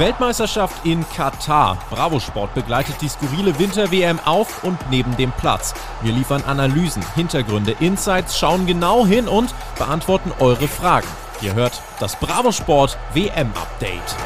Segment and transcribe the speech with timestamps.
[0.00, 1.76] Weltmeisterschaft in Katar.
[1.90, 5.74] Bravo Sport begleitet die skurrile Winter-WM auf und neben dem Platz.
[6.00, 11.06] Wir liefern Analysen, Hintergründe, Insights, schauen genau hin und beantworten eure Fragen.
[11.42, 14.16] Ihr hört das Bravo Sport WM-Update.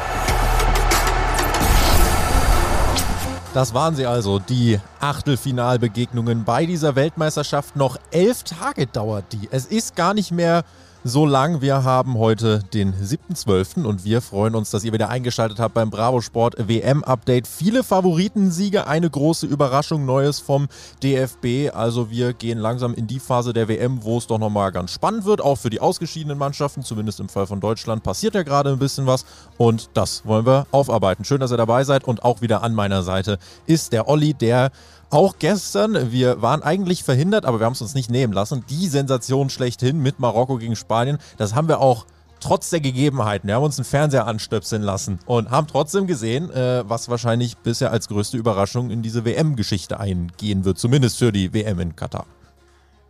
[3.53, 7.75] Das waren sie also, die Achtelfinalbegegnungen bei dieser Weltmeisterschaft.
[7.75, 9.49] Noch elf Tage dauert die.
[9.51, 10.63] Es ist gar nicht mehr
[11.07, 11.61] so lang.
[11.61, 13.83] Wir haben heute den 7.12.
[13.83, 17.47] und wir freuen uns, dass ihr wieder eingeschaltet habt beim Bravo Sport WM Update.
[17.47, 20.67] Viele Favoritensiege, eine große Überraschung, Neues vom
[21.03, 21.75] DFB.
[21.75, 25.25] Also wir gehen langsam in die Phase der WM, wo es doch nochmal ganz spannend
[25.25, 28.79] wird, auch für die ausgeschiedenen Mannschaften, zumindest im Fall von Deutschland passiert ja gerade ein
[28.79, 29.25] bisschen was
[29.57, 31.23] und das wollen wir aufarbeiten.
[31.23, 33.37] Schön, dass ihr dabei seid und auch wieder an meiner Seite
[33.67, 34.71] ist der Olli, der
[35.09, 38.65] auch gestern, wir waren eigentlich verhindert, aber wir haben es uns nicht nehmen lassen.
[38.69, 42.05] Die Sensation schlechthin mit Marokko gegen Spanien, das haben wir auch
[42.39, 43.47] trotz der Gegebenheiten.
[43.47, 47.91] Wir haben uns einen Fernseher anstöpseln lassen und haben trotzdem gesehen, äh, was wahrscheinlich bisher
[47.91, 52.25] als größte Überraschung in diese WM-Geschichte eingehen wird, zumindest für die WM in Katar.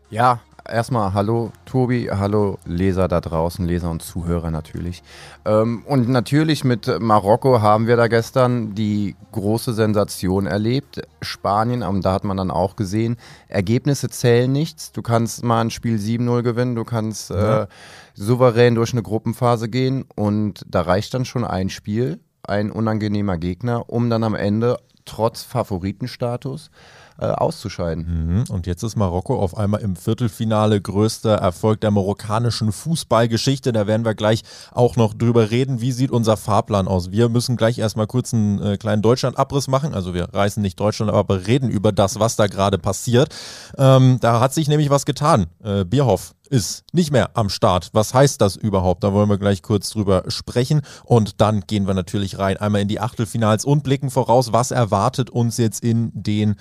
[0.10, 5.04] Ja, erstmal hallo Tobi, hallo Leser da draußen, Leser und Zuhörer natürlich.
[5.46, 11.02] Ähm, und natürlich mit Marokko haben wir da gestern die große Sensation erlebt.
[11.22, 14.92] Spanien, und da hat man dann auch gesehen, Ergebnisse zählen nichts.
[14.92, 17.64] Du kannst mal ein Spiel 7-0 gewinnen, du kannst ja.
[17.64, 17.68] äh,
[18.14, 23.90] souverän durch eine Gruppenphase gehen und da reicht dann schon ein Spiel, ein unangenehmer Gegner,
[23.90, 26.72] um dann am Ende trotz Favoritenstatus
[27.20, 28.06] äh, auszuscheiden.
[28.06, 28.44] Mhm.
[28.50, 33.72] Und jetzt ist Marokko auf einmal im Viertelfinale größter Erfolg der marokkanischen Fußballgeschichte.
[33.72, 35.82] Da werden wir gleich auch noch drüber reden.
[35.82, 37.12] Wie sieht unser Fahrplan aus?
[37.12, 39.94] Wir müssen gleich erstmal kurz einen äh, kleinen Deutschland-Abriss machen.
[39.94, 43.34] Also wir reißen nicht Deutschland, aber reden über das, was da gerade passiert.
[43.78, 45.48] Ähm, da hat sich nämlich was getan.
[45.64, 47.90] Äh, Bierhoff ist nicht mehr am Start.
[47.94, 49.04] Was heißt das überhaupt?
[49.04, 50.82] Da wollen wir gleich kurz drüber sprechen.
[51.04, 55.30] Und dann gehen wir natürlich rein, einmal in die Achtelfinals und blicken voraus, was erwartet
[55.30, 56.56] uns jetzt in den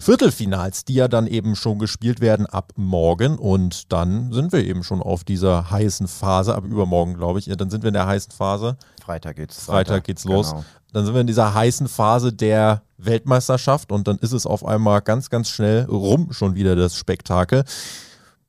[0.00, 3.36] Viertelfinals, die ja dann eben schon gespielt werden ab morgen.
[3.36, 7.46] Und dann sind wir eben schon auf dieser heißen Phase, ab übermorgen, glaube ich.
[7.46, 8.76] Ja, dann sind wir in der heißen Phase.
[9.02, 9.64] Freitag geht's.
[9.64, 10.50] Freitag geht's los.
[10.50, 10.64] Genau.
[10.92, 15.02] Dann sind wir in dieser heißen Phase der Weltmeisterschaft und dann ist es auf einmal
[15.02, 17.64] ganz, ganz schnell rum schon wieder das Spektakel.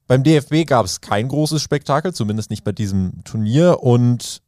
[0.08, 3.84] Beim DFB gab es kein großes Spektakel, zumindest nicht bei diesem Turnier.
[3.84, 4.42] Und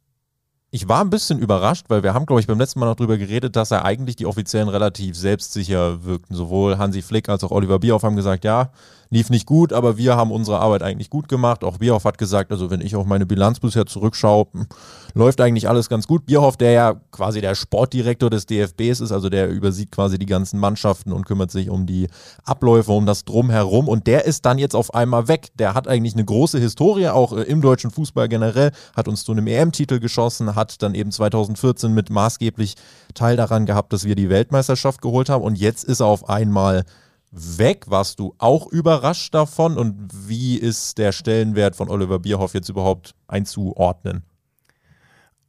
[0.74, 3.18] ich war ein bisschen überrascht, weil wir haben, glaube ich, beim letzten Mal noch drüber
[3.18, 6.34] geredet, dass er eigentlich die Offiziellen relativ selbstsicher wirkten.
[6.34, 8.70] Sowohl Hansi Flick als auch Oliver Bierhoff haben gesagt, ja,
[9.12, 11.64] lief nicht gut, aber wir haben unsere Arbeit eigentlich gut gemacht.
[11.64, 14.66] Auch Bierhoff hat gesagt, also wenn ich auf meine Bilanz bisher zurückschaue, hm,
[15.12, 16.24] läuft eigentlich alles ganz gut.
[16.24, 20.58] Bierhoff, der ja quasi der Sportdirektor des DFBs ist, also der übersieht quasi die ganzen
[20.58, 22.08] Mannschaften und kümmert sich um die
[22.44, 23.86] Abläufe, um das Drumherum.
[23.86, 25.48] Und der ist dann jetzt auf einmal weg.
[25.56, 29.32] Der hat eigentlich eine große Historie, auch äh, im deutschen Fußball generell, hat uns zu
[29.32, 32.76] einem EM-Titel geschossen, hat dann eben 2014 mit maßgeblich
[33.12, 35.44] Teil daran gehabt, dass wir die Weltmeisterschaft geholt haben.
[35.44, 36.84] Und jetzt ist er auf einmal
[37.32, 37.84] weg.
[37.88, 39.76] Warst du auch überrascht davon?
[39.76, 44.24] Und wie ist der Stellenwert von Oliver Bierhoff jetzt überhaupt einzuordnen?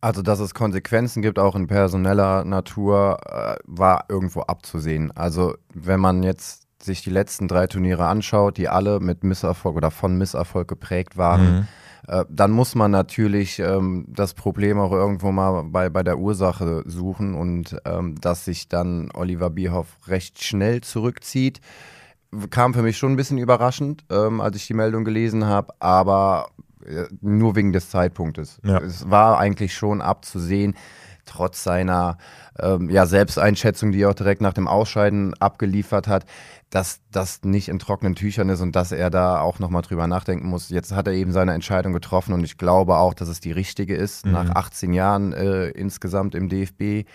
[0.02, 5.12] Also, dass es Konsequenzen gibt, auch in personeller Natur, äh, war irgendwo abzusehen.
[5.16, 9.92] Also, wenn man jetzt sich die letzten drei Turniere anschaut, die alle mit Misserfolg oder
[9.92, 11.68] von Misserfolg geprägt waren, mhm.
[12.08, 16.84] Äh, dann muss man natürlich ähm, das Problem auch irgendwo mal bei, bei der Ursache
[16.86, 21.62] suchen und ähm, dass sich dann Oliver Bierhoff recht schnell zurückzieht
[22.50, 26.50] kam für mich schon ein bisschen überraschend, ähm, als ich die Meldung gelesen habe, aber
[26.86, 28.60] äh, nur wegen des Zeitpunktes.
[28.64, 28.80] Ja.
[28.80, 30.76] Es war eigentlich schon abzusehen,
[31.26, 32.18] trotz seiner
[32.60, 36.26] ähm, ja, Selbsteinschätzung, die er auch direkt nach dem Ausscheiden abgeliefert hat,
[36.70, 40.48] dass das nicht in trockenen Tüchern ist und dass er da auch nochmal drüber nachdenken
[40.48, 40.70] muss.
[40.70, 43.96] Jetzt hat er eben seine Entscheidung getroffen und ich glaube auch, dass es die richtige
[43.96, 44.26] ist.
[44.26, 44.32] Mhm.
[44.32, 47.08] Nach 18 Jahren äh, insgesamt im DFB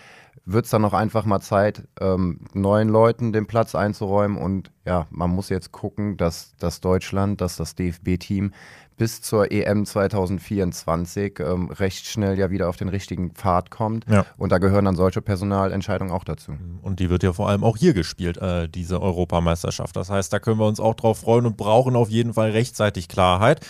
[0.45, 4.39] wird es dann noch einfach mal Zeit, ähm, neuen Leuten den Platz einzuräumen.
[4.39, 8.53] Und ja, man muss jetzt gucken, dass, dass Deutschland, dass das DFB-Team
[8.99, 14.05] bis zur EM 2024 ähm, recht schnell ja wieder auf den richtigen Pfad kommt.
[14.11, 14.27] Ja.
[14.37, 16.53] Und da gehören dann solche Personalentscheidungen auch dazu.
[16.83, 19.97] Und die wird ja vor allem auch hier gespielt, äh, diese Europameisterschaft.
[19.97, 23.09] Das heißt, da können wir uns auch drauf freuen und brauchen auf jeden Fall rechtzeitig
[23.09, 23.61] Klarheit.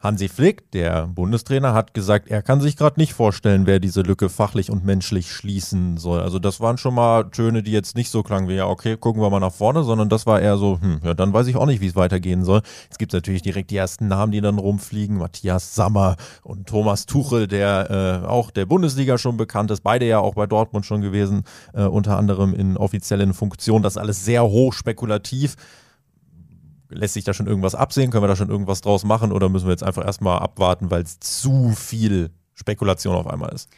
[0.00, 4.28] Hansi Flick, der Bundestrainer, hat gesagt, er kann sich gerade nicht vorstellen, wer diese Lücke
[4.28, 6.20] fachlich und menschlich schließen soll.
[6.20, 9.20] Also das waren schon mal Töne, die jetzt nicht so klangen wie, ja, okay, gucken
[9.20, 11.66] wir mal nach vorne, sondern das war eher so, hm, ja, dann weiß ich auch
[11.66, 12.62] nicht, wie es weitergehen soll.
[12.84, 15.18] Jetzt gibt es natürlich direkt die ersten Namen, die dann rumfliegen.
[15.18, 20.20] Matthias Sammer und Thomas Tuchel, der äh, auch der Bundesliga schon bekannt ist, beide ja
[20.20, 21.42] auch bei Dortmund schon gewesen,
[21.74, 23.82] äh, unter anderem in offiziellen Funktionen.
[23.82, 25.56] Das alles sehr hoch spekulativ.
[26.90, 28.10] Lässt sich da schon irgendwas absehen?
[28.10, 29.32] Können wir da schon irgendwas draus machen?
[29.32, 33.68] Oder müssen wir jetzt einfach erstmal abwarten, weil es zu viel Spekulation auf einmal ist?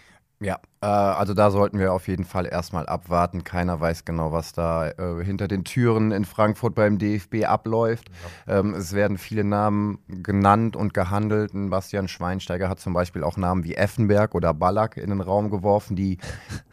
[0.43, 3.45] Ja, äh, also da sollten wir auf jeden Fall erstmal abwarten.
[3.45, 8.11] Keiner weiß genau, was da äh, hinter den Türen in Frankfurt beim DFB abläuft.
[8.47, 8.61] Ja.
[8.61, 11.53] Ähm, es werden viele Namen genannt und gehandelt.
[11.53, 15.51] Ein Bastian Schweinsteiger hat zum Beispiel auch Namen wie Effenberg oder Ballack in den Raum
[15.51, 16.17] geworfen, die,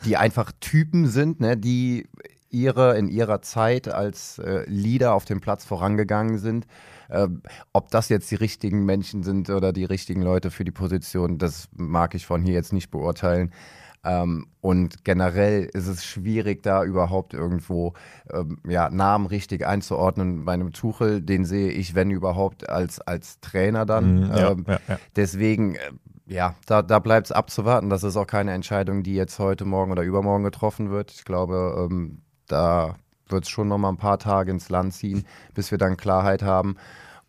[0.06, 2.08] die einfach Typen sind, ne, die
[2.50, 6.66] ihre in ihrer Zeit als äh, Leader auf dem Platz vorangegangen sind.
[7.10, 7.28] Äh,
[7.74, 11.70] ob das jetzt die richtigen Menschen sind oder die richtigen Leute für die Position, das
[11.76, 13.52] mag ich von hier jetzt nicht beurteilen.
[14.04, 17.94] Ähm, und generell ist es schwierig, da überhaupt irgendwo
[18.32, 20.46] ähm, ja, Namen richtig einzuordnen.
[20.46, 24.28] Bei einem Tuchel, den sehe ich, wenn überhaupt, als, als Trainer dann.
[24.28, 25.00] Mm, ja, ähm, ja, ja.
[25.16, 25.80] Deswegen, äh,
[26.28, 27.90] ja, da, da bleibt es abzuwarten.
[27.90, 31.12] Das ist auch keine Entscheidung, die jetzt heute, morgen oder übermorgen getroffen wird.
[31.12, 32.96] Ich glaube, ähm, da
[33.30, 36.42] wird es schon noch mal ein paar Tage ins Land ziehen, bis wir dann Klarheit
[36.42, 36.78] haben.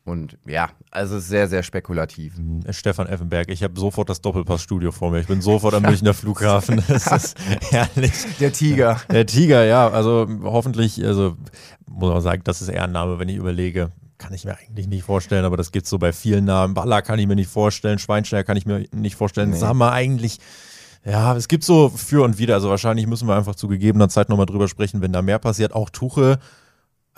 [0.08, 2.38] Und ja, also es ist sehr, sehr spekulativ.
[2.38, 2.62] Mhm.
[2.70, 5.20] Stefan Effenberg, ich habe sofort das Doppelpassstudio vor mir.
[5.20, 6.82] Ich bin sofort am Münchner Flughafen.
[6.88, 7.36] Das ist
[7.70, 8.12] herrlich.
[8.40, 9.00] Der Tiger.
[9.10, 9.88] Der Tiger, ja.
[9.88, 11.36] Also hoffentlich, also
[11.86, 13.90] muss man sagen, das ist eher ein Name, wenn ich überlege.
[14.16, 16.74] Kann ich mir eigentlich nicht vorstellen, aber das gibt es so bei vielen Namen.
[16.74, 19.50] Baller kann ich mir nicht vorstellen, Schweinsteiger kann ich mir nicht vorstellen.
[19.50, 19.58] Nee.
[19.58, 20.40] Sammer eigentlich
[21.08, 22.54] ja, es gibt so für und wieder.
[22.54, 25.74] Also wahrscheinlich müssen wir einfach zu gegebener Zeit nochmal drüber sprechen, wenn da mehr passiert.
[25.74, 26.38] Auch Tuche,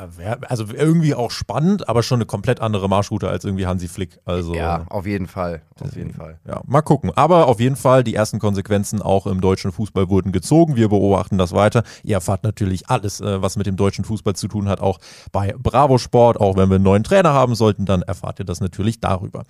[0.01, 4.19] äh, also irgendwie auch spannend, aber schon eine komplett andere Marschroute als irgendwie Hansi Flick.
[4.25, 5.63] Also, ja, auf jeden Fall.
[5.81, 6.39] Auf jeden Fall.
[6.47, 7.11] Ja, mal gucken.
[7.17, 10.77] Aber auf jeden Fall, die ersten Konsequenzen auch im deutschen Fußball wurden gezogen.
[10.77, 11.83] Wir beobachten das weiter.
[12.03, 14.99] Ihr erfahrt natürlich alles, äh, was mit dem deutschen Fußball zu tun hat, auch
[15.33, 16.39] bei Bravo Sport.
[16.39, 19.45] Auch wenn wir einen neuen Trainer haben sollten, dann erfahrt ihr das natürlich darüber.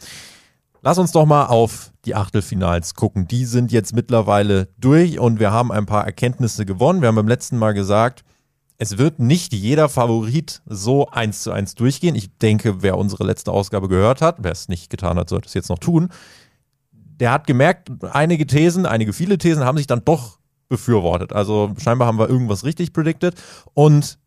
[0.82, 3.28] Lass uns doch mal auf die Achtelfinals gucken.
[3.28, 7.02] Die sind jetzt mittlerweile durch und wir haben ein paar Erkenntnisse gewonnen.
[7.02, 8.24] Wir haben beim letzten Mal gesagt,
[8.78, 12.14] es wird nicht jeder Favorit so eins zu eins durchgehen.
[12.14, 15.54] Ich denke, wer unsere letzte Ausgabe gehört hat, wer es nicht getan hat, sollte es
[15.54, 16.08] jetzt noch tun.
[16.92, 20.38] Der hat gemerkt, einige Thesen, einige viele Thesen haben sich dann doch
[20.70, 21.34] befürwortet.
[21.34, 23.34] Also scheinbar haben wir irgendwas richtig predicted.
[23.74, 24.18] Und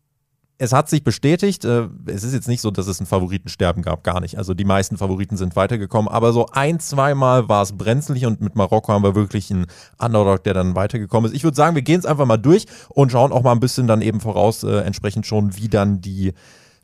[0.64, 4.02] es hat sich bestätigt, äh, es ist jetzt nicht so, dass es ein Favoritensterben gab,
[4.02, 4.38] gar nicht.
[4.38, 8.56] Also die meisten Favoriten sind weitergekommen, aber so ein, zweimal war es brenzlig und mit
[8.56, 9.66] Marokko haben wir wirklich einen
[9.98, 11.36] Underdog, der dann weitergekommen ist.
[11.36, 13.86] Ich würde sagen, wir gehen es einfach mal durch und schauen auch mal ein bisschen
[13.86, 16.32] dann eben voraus, äh, entsprechend schon, wie dann die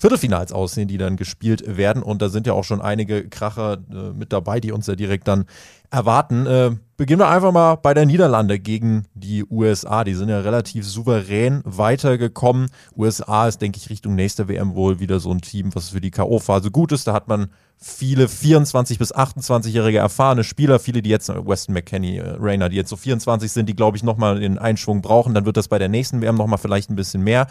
[0.01, 2.03] Viertelfinals aussehen, die dann gespielt werden.
[2.03, 5.29] Und da sind ja auch schon einige Kracher äh, mit dabei, die uns ja direkt
[5.29, 5.45] dann
[5.91, 6.47] erwarten.
[6.47, 10.05] Äh, beginnen wir einfach mal bei der Niederlande gegen die USA.
[10.05, 12.69] Die sind ja relativ souverän weitergekommen.
[12.95, 16.11] USA ist, denke ich, Richtung nächster WM wohl wieder so ein Team, was für die
[16.11, 17.07] K.O.-Phase gut ist.
[17.07, 17.49] Da hat man
[17.79, 22.91] viele 24- bis 28-jährige erfahrene Spieler, viele, die jetzt, Weston McKenney, äh, Rayner, die jetzt
[22.91, 25.33] so 24 sind, die, glaube ich, nochmal den Einschwung brauchen.
[25.33, 27.47] Dann wird das bei der nächsten WM nochmal vielleicht ein bisschen mehr.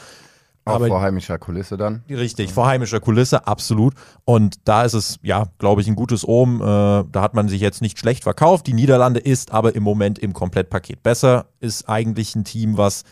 [0.70, 2.04] Auch aber vor heimischer Kulisse dann.
[2.10, 3.94] Richtig, vor heimischer Kulisse, absolut.
[4.26, 6.62] Und da ist es, ja, glaube ich, ein gutes Ohm.
[6.62, 8.68] Äh, da hat man sich jetzt nicht schlecht verkauft.
[8.68, 11.48] Die Niederlande ist aber im Moment im Komplettpaket besser.
[11.60, 13.04] Ist eigentlich ein Team, was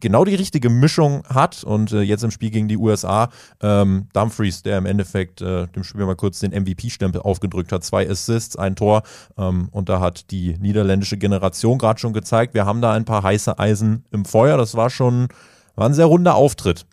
[0.00, 3.30] genau die richtige Mischung hat und äh, jetzt im Spiel gegen die USA
[3.62, 8.08] ähm, Dumfries, der im Endeffekt äh, dem Spiel mal kurz den MVP-Stempel aufgedrückt hat, zwei
[8.08, 9.02] Assists, ein Tor
[9.38, 13.22] ähm, und da hat die niederländische Generation gerade schon gezeigt, wir haben da ein paar
[13.22, 15.28] heiße Eisen im Feuer, das war schon
[15.74, 16.86] war ein sehr runder Auftritt.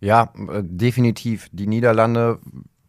[0.00, 1.48] Ja, äh, definitiv.
[1.52, 2.38] Die Niederlande,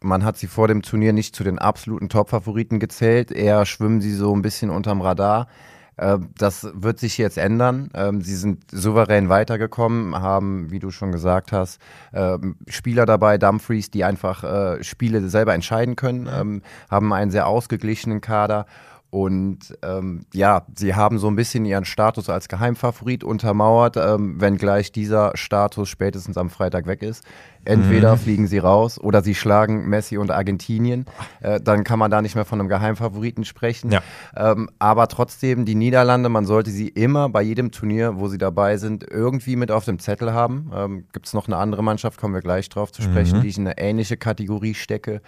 [0.01, 3.31] man hat sie vor dem Turnier nicht zu den absoluten Top-Favoriten gezählt.
[3.31, 5.47] Eher schwimmen sie so ein bisschen unterm Radar.
[5.97, 7.89] Äh, das wird sich jetzt ändern.
[7.93, 11.79] Ähm, sie sind souverän weitergekommen, haben, wie du schon gesagt hast,
[12.13, 17.47] ähm, Spieler dabei, Dumfries, die einfach äh, Spiele selber entscheiden können, ähm, haben einen sehr
[17.47, 18.65] ausgeglichenen Kader
[19.09, 24.91] und ähm, ja, sie haben so ein bisschen ihren Status als Geheimfavorit untermauert, ähm, wenngleich
[24.91, 27.23] dieser Status spätestens am Freitag weg ist.
[27.63, 28.19] Entweder mhm.
[28.19, 31.05] fliegen sie raus oder sie schlagen Messi und Argentinien.
[31.41, 33.91] Äh, dann kann man da nicht mehr von einem Geheimfavoriten sprechen.
[33.91, 34.01] Ja.
[34.35, 38.77] Ähm, aber trotzdem, die Niederlande, man sollte sie immer bei jedem Turnier, wo sie dabei
[38.77, 40.71] sind, irgendwie mit auf dem Zettel haben.
[40.73, 43.41] Ähm, Gibt es noch eine andere Mannschaft, kommen wir gleich drauf zu sprechen, mhm.
[43.41, 45.21] die ich in eine ähnliche Kategorie stecke.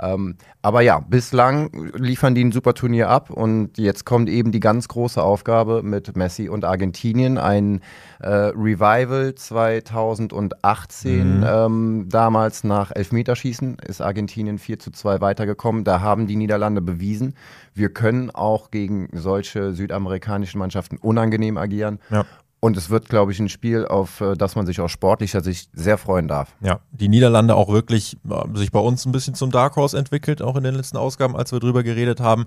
[0.00, 4.60] Ähm, aber ja, bislang liefern die ein super Turnier ab und jetzt kommt eben die
[4.60, 7.38] ganz große Aufgabe mit Messi und Argentinien.
[7.38, 7.80] Ein
[8.20, 11.44] äh, Revival 2018, mhm.
[11.46, 15.84] ähm, damals nach Elfmeterschießen ist Argentinien 4 zu 2 weitergekommen.
[15.84, 17.34] Da haben die Niederlande bewiesen,
[17.74, 21.98] wir können auch gegen solche südamerikanischen Mannschaften unangenehm agieren.
[22.10, 22.24] Ja.
[22.64, 25.68] Und es wird, glaube ich, ein Spiel, auf äh, das man sich aus sportlicher Sicht
[25.74, 26.56] sehr freuen darf.
[26.62, 30.40] Ja, die Niederlande auch wirklich äh, sich bei uns ein bisschen zum Dark Horse entwickelt,
[30.40, 32.46] auch in den letzten Ausgaben, als wir drüber geredet haben.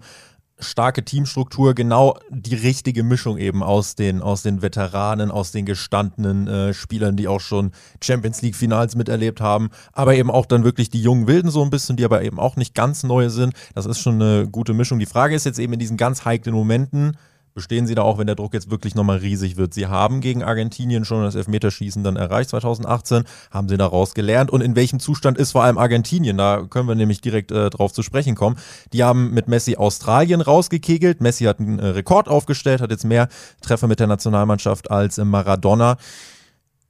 [0.58, 6.48] Starke Teamstruktur, genau die richtige Mischung eben aus den, aus den Veteranen, aus den gestandenen
[6.48, 7.70] äh, Spielern, die auch schon
[8.02, 11.96] Champions League-Finals miterlebt haben, aber eben auch dann wirklich die jungen Wilden so ein bisschen,
[11.96, 13.54] die aber eben auch nicht ganz neu sind.
[13.76, 14.98] Das ist schon eine gute Mischung.
[14.98, 17.18] Die Frage ist jetzt eben in diesen ganz heiklen Momenten,
[17.58, 19.74] bestehen sie da auch, wenn der Druck jetzt wirklich nochmal riesig wird.
[19.74, 24.62] Sie haben gegen Argentinien schon das Elfmeterschießen dann erreicht 2018, haben sie daraus gelernt und
[24.62, 26.38] in welchem Zustand ist vor allem Argentinien?
[26.38, 28.58] Da können wir nämlich direkt äh, drauf zu sprechen kommen.
[28.94, 31.20] Die haben mit Messi Australien rausgekegelt.
[31.20, 33.28] Messi hat einen äh, Rekord aufgestellt, hat jetzt mehr
[33.62, 35.98] Treffer mit der Nationalmannschaft als Maradona.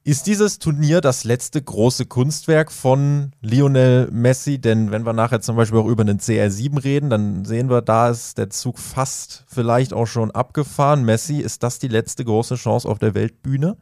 [0.08, 4.58] Ist dieses Turnier das letzte große Kunstwerk von Lionel Messi?
[4.58, 8.08] Denn wenn wir nachher zum Beispiel auch über einen CR7 reden, dann sehen wir, da
[8.08, 11.04] ist der Zug fast vielleicht auch schon abgefahren.
[11.04, 13.76] Messi, ist das die letzte große Chance auf der Weltbühne?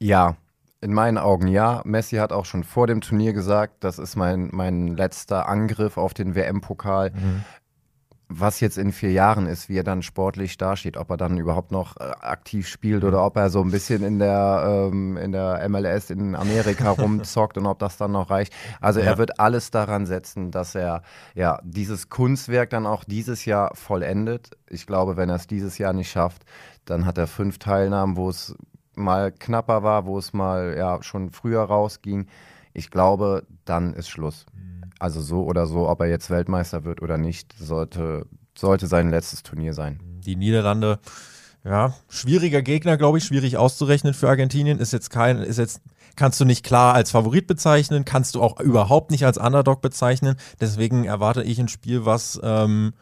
[0.00, 0.34] Ja,
[0.80, 1.80] in meinen Augen ja.
[1.84, 6.12] Messi hat auch schon vor dem Turnier gesagt, das ist mein, mein letzter Angriff auf
[6.12, 7.12] den WM-Pokal.
[7.12, 7.44] Mhm
[8.32, 11.72] was jetzt in vier Jahren ist, wie er dann sportlich dasteht, ob er dann überhaupt
[11.72, 15.68] noch äh, aktiv spielt oder ob er so ein bisschen in der, ähm, in der
[15.68, 18.54] MLS in Amerika rumzockt und ob das dann noch reicht.
[18.80, 19.06] Also ja.
[19.06, 21.02] er wird alles daran setzen, dass er
[21.34, 24.50] ja dieses Kunstwerk dann auch dieses Jahr vollendet.
[24.68, 26.44] Ich glaube, wenn er es dieses Jahr nicht schafft,
[26.84, 28.54] dann hat er fünf Teilnahmen, wo es
[28.94, 32.28] mal knapper war, wo es mal ja schon früher rausging.
[32.72, 34.46] Ich glaube, dann ist Schluss.
[35.00, 38.26] Also so oder so, ob er jetzt Weltmeister wird oder nicht, sollte,
[38.56, 39.98] sollte sein letztes Turnier sein.
[40.24, 40.98] Die Niederlande,
[41.64, 44.78] ja, schwieriger Gegner, glaube ich, schwierig auszurechnen für Argentinien.
[44.78, 45.80] Ist jetzt kein, ist jetzt,
[46.16, 50.36] kannst du nicht klar als Favorit bezeichnen, kannst du auch überhaupt nicht als Underdog bezeichnen.
[50.60, 52.92] Deswegen erwarte ich ein Spiel, was ähm,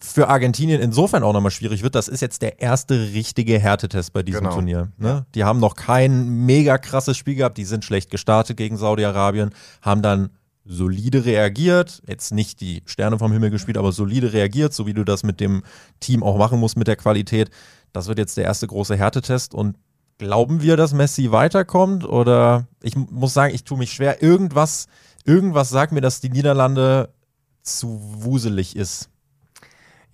[0.00, 1.94] für Argentinien insofern auch nochmal schwierig wird.
[1.94, 4.54] Das ist jetzt der erste richtige Härtetest bei diesem genau.
[4.54, 4.92] Turnier.
[4.96, 5.26] Ne?
[5.34, 7.58] Die haben noch kein mega krasses Spiel gehabt.
[7.58, 9.50] Die sind schlecht gestartet gegen Saudi-Arabien,
[9.82, 10.30] haben dann
[10.64, 15.04] solide reagiert, jetzt nicht die Sterne vom Himmel gespielt, aber solide reagiert, so wie du
[15.04, 15.62] das mit dem
[16.00, 17.50] Team auch machen musst mit der Qualität.
[17.92, 19.76] Das wird jetzt der erste große Härtetest und
[20.18, 24.22] glauben wir, dass Messi weiterkommt oder ich muss sagen, ich tue mich schwer.
[24.22, 24.86] Irgendwas,
[25.24, 27.12] irgendwas sagt mir, dass die Niederlande
[27.62, 29.08] zu wuselig ist.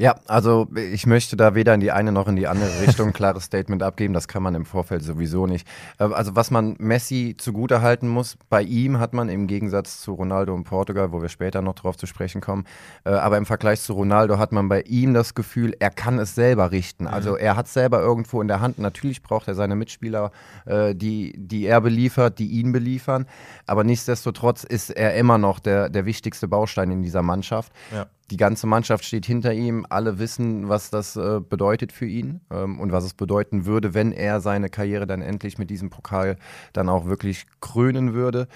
[0.01, 3.13] Ja, also ich möchte da weder in die eine noch in die andere Richtung ein
[3.13, 4.15] klares Statement abgeben.
[4.15, 5.67] Das kann man im Vorfeld sowieso nicht.
[5.99, 10.55] Äh, also was man Messi zugutehalten muss, bei ihm hat man im Gegensatz zu Ronaldo
[10.55, 12.65] in Portugal, wo wir später noch drauf zu sprechen kommen,
[13.05, 16.37] äh, aber im Vergleich zu Ronaldo hat man bei ihm das Gefühl, er kann es
[16.37, 17.05] selber richten.
[17.05, 17.11] Mhm.
[17.11, 18.79] Also er hat selber irgendwo in der Hand.
[18.79, 20.31] Natürlich braucht er seine Mitspieler,
[20.67, 23.27] äh, die, die er beliefert, die ihn beliefern.
[23.67, 27.73] Aber nichtsdestotrotz ist er immer noch der, der wichtigste Baustein in dieser Mannschaft.
[27.93, 32.41] Ja die ganze Mannschaft steht hinter ihm, alle wissen, was das äh, bedeutet für ihn
[32.51, 36.37] ähm, und was es bedeuten würde, wenn er seine Karriere dann endlich mit diesem Pokal
[36.73, 38.49] dann auch wirklich krönen würde.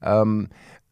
[0.00, 0.48] Ähm,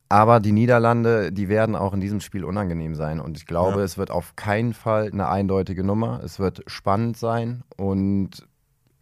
[0.08, 3.20] aber die Niederlande, die werden auch in diesem Spiel unangenehm sein.
[3.20, 3.84] Und ich glaube, ja.
[3.84, 6.20] es wird auf keinen Fall eine eindeutige Nummer.
[6.22, 7.64] Es wird spannend sein.
[7.76, 8.46] Und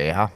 [0.01, 0.31] ja,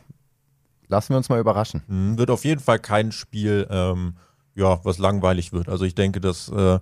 [0.89, 1.83] lassen wir uns mal überraschen.
[1.87, 4.17] Mhm, wird auf jeden Fall kein Spiel, ähm,
[4.55, 5.69] ja, was langweilig wird.
[5.69, 6.81] Also ich denke, dass äh,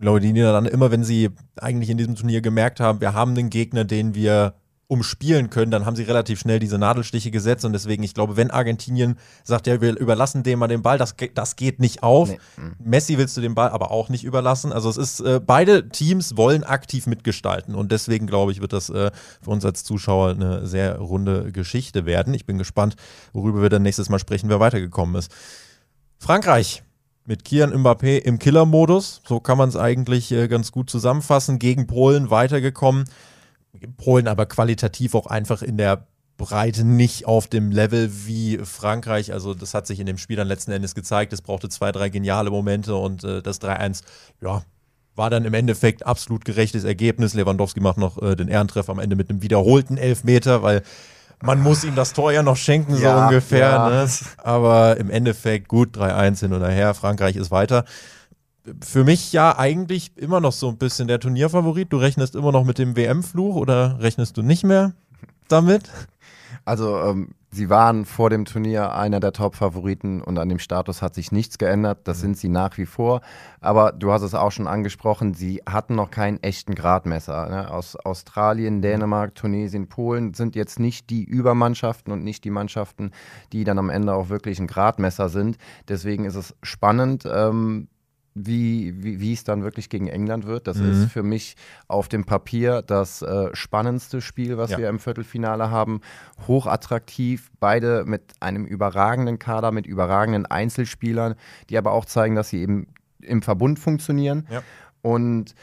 [0.00, 1.30] glaube, die Niederlande immer, wenn sie
[1.60, 4.54] eigentlich in diesem Turnier gemerkt haben, wir haben einen Gegner, den wir
[4.90, 8.50] umspielen können, dann haben sie relativ schnell diese Nadelstiche gesetzt und deswegen, ich glaube, wenn
[8.50, 12.28] Argentinien sagt, ja, wir überlassen dem mal den Ball, das, das geht nicht auf.
[12.28, 12.40] Nee.
[12.56, 12.74] Mhm.
[12.80, 14.72] Messi willst du den Ball aber auch nicht überlassen.
[14.72, 18.90] Also es ist, äh, beide Teams wollen aktiv mitgestalten und deswegen, glaube ich, wird das
[18.90, 22.34] äh, für uns als Zuschauer eine sehr runde Geschichte werden.
[22.34, 22.96] Ich bin gespannt,
[23.32, 25.30] worüber wir dann nächstes Mal sprechen, wer weitergekommen ist.
[26.18, 26.82] Frankreich
[27.30, 29.22] mit Kian Mbappé im Killer-Modus.
[29.24, 31.60] So kann man es eigentlich äh, ganz gut zusammenfassen.
[31.60, 33.04] Gegen Polen weitergekommen.
[33.98, 36.08] Polen aber qualitativ auch einfach in der
[36.38, 39.32] Breite nicht auf dem Level wie Frankreich.
[39.32, 41.32] Also das hat sich in dem Spiel dann letzten Endes gezeigt.
[41.32, 44.02] Es brauchte zwei, drei geniale Momente und äh, das 3-1,
[44.40, 44.64] ja,
[45.14, 47.34] war dann im Endeffekt absolut gerechtes Ergebnis.
[47.34, 50.82] Lewandowski macht noch äh, den Ehrentreffer am Ende mit einem wiederholten Elfmeter, weil
[51.42, 53.70] man muss ihm das Tor ja noch schenken, so ja, ungefähr.
[53.70, 53.88] Ja.
[53.88, 54.08] Ne?
[54.38, 57.84] Aber im Endeffekt gut, 3-1 hin und her, Frankreich ist weiter.
[58.82, 61.92] Für mich ja eigentlich immer noch so ein bisschen der Turnierfavorit.
[61.92, 64.92] Du rechnest immer noch mit dem WM-Fluch oder rechnest du nicht mehr
[65.48, 65.90] damit?
[66.64, 71.14] Also ähm, sie waren vor dem Turnier einer der Top-Favoriten und an dem Status hat
[71.14, 72.00] sich nichts geändert.
[72.04, 72.20] Das mhm.
[72.22, 73.20] sind sie nach wie vor.
[73.60, 77.48] Aber du hast es auch schon angesprochen, sie hatten noch keinen echten Gradmesser.
[77.48, 77.70] Ne?
[77.70, 78.82] Aus Australien, mhm.
[78.82, 83.10] Dänemark, Tunesien, Polen sind jetzt nicht die Übermannschaften und nicht die Mannschaften,
[83.52, 85.58] die dann am Ende auch wirklich ein Gradmesser sind.
[85.88, 87.24] Deswegen ist es spannend.
[87.30, 87.88] Ähm,
[88.34, 90.66] wie, wie, wie es dann wirklich gegen England wird.
[90.66, 90.90] Das mhm.
[90.90, 91.56] ist für mich
[91.88, 94.78] auf dem Papier das äh, spannendste Spiel, was ja.
[94.78, 96.00] wir im Viertelfinale haben.
[96.46, 101.34] Hochattraktiv, beide mit einem überragenden Kader, mit überragenden Einzelspielern,
[101.68, 102.86] die aber auch zeigen, dass sie eben
[103.20, 104.46] im Verbund funktionieren.
[104.50, 104.62] Ja.
[105.02, 105.54] Und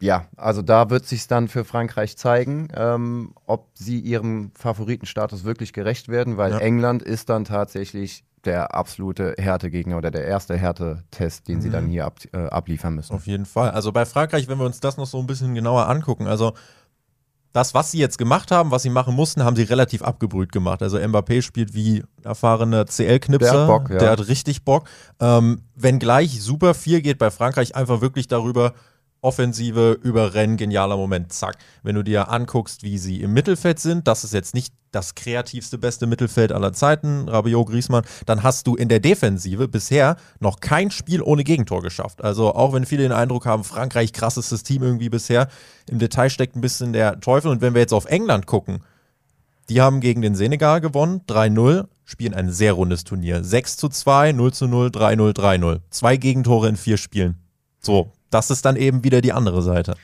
[0.00, 5.72] ja, also da wird sich dann für Frankreich zeigen, ähm, ob sie ihrem Favoritenstatus wirklich
[5.72, 6.58] gerecht werden, weil ja.
[6.58, 11.60] England ist dann tatsächlich der absolute Härtegegner oder der erste Härtetest, den mhm.
[11.62, 11.90] sie dann mhm.
[11.90, 13.14] hier ab, äh, abliefern müssen.
[13.14, 13.70] Auf jeden Fall.
[13.70, 16.52] Also bei Frankreich, wenn wir uns das noch so ein bisschen genauer angucken, also
[17.56, 20.82] das, was sie jetzt gemacht haben, was sie machen mussten, haben sie relativ abgebrüht gemacht.
[20.82, 23.66] Also Mbappé spielt wie erfahrener CL-Knipser.
[23.66, 23.98] Der, ja.
[23.98, 24.84] der, hat richtig Bock.
[25.20, 28.74] Ähm, wenngleich super viel geht bei Frankreich einfach wirklich darüber,
[29.20, 31.56] Offensive, Überrennen, genialer Moment, zack.
[31.82, 35.78] Wenn du dir anguckst, wie sie im Mittelfeld sind, das ist jetzt nicht das kreativste,
[35.78, 40.90] beste Mittelfeld aller Zeiten, Rabiot, Griezmann, dann hast du in der Defensive bisher noch kein
[40.90, 42.22] Spiel ohne Gegentor geschafft.
[42.22, 45.48] Also auch wenn viele den Eindruck haben, Frankreich krassestes Team irgendwie bisher,
[45.88, 47.50] im Detail steckt ein bisschen der Teufel.
[47.50, 48.80] Und wenn wir jetzt auf England gucken,
[49.68, 53.42] die haben gegen den Senegal gewonnen, 3-0, spielen ein sehr rundes Turnier.
[53.42, 55.80] 6 zu 2, 0 zu 0, 3-0, 3-0.
[55.90, 57.36] Zwei Gegentore in vier Spielen.
[57.80, 59.94] So, das ist dann eben wieder die andere Seite.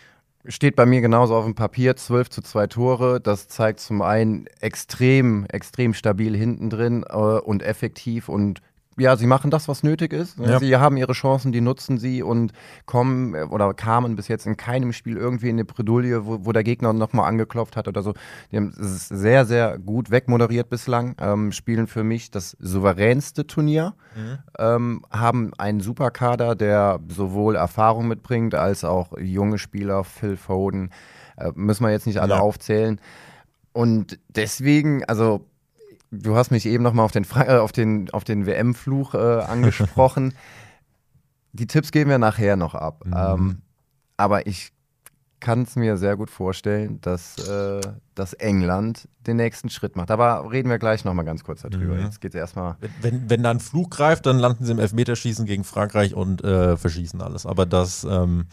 [0.46, 3.20] Steht bei mir genauso auf dem Papier, 12 zu 2 Tore.
[3.20, 8.60] Das zeigt zum einen extrem, extrem stabil hinten drin äh, und effektiv und
[8.98, 10.38] ja, sie machen das, was nötig ist.
[10.38, 10.58] Ja.
[10.58, 12.52] Sie haben ihre Chancen, die nutzen sie und
[12.86, 16.52] kommen äh, oder kamen bis jetzt in keinem Spiel irgendwie in eine Bredouille, wo, wo
[16.52, 18.14] der Gegner nochmal angeklopft hat oder so.
[18.50, 23.94] Die haben es sehr, sehr gut wegmoderiert bislang, ähm, spielen für mich das souveränste Turnier,
[24.14, 24.38] mhm.
[24.58, 30.90] ähm, haben einen Superkader, der sowohl Erfahrung mitbringt als auch junge Spieler, Phil Foden,
[31.36, 32.40] äh, müssen wir jetzt nicht alle ja.
[32.40, 33.00] aufzählen.
[33.72, 35.46] Und deswegen, also
[36.12, 40.34] du hast mich eben nochmal auf den, äh, auf den, auf den WM-Fluch äh, angesprochen.
[41.52, 43.04] Die Tipps geben wir nachher noch ab.
[43.04, 43.14] Mhm.
[43.16, 43.62] Ähm,
[44.16, 44.72] aber ich
[45.40, 47.80] kann es mir sehr gut vorstellen, dass, äh,
[48.14, 50.10] dass England den nächsten Schritt macht.
[50.10, 51.94] Aber reden wir gleich nochmal ganz kurz darüber.
[51.94, 52.04] Mhm.
[52.04, 52.76] Jetzt geht es erstmal.
[53.00, 56.76] Wenn, wenn da ein Flug greift, dann landen sie im Elfmeterschießen gegen Frankreich und äh,
[56.76, 57.44] verschießen alles.
[57.46, 58.04] Aber das.
[58.04, 58.46] Ähm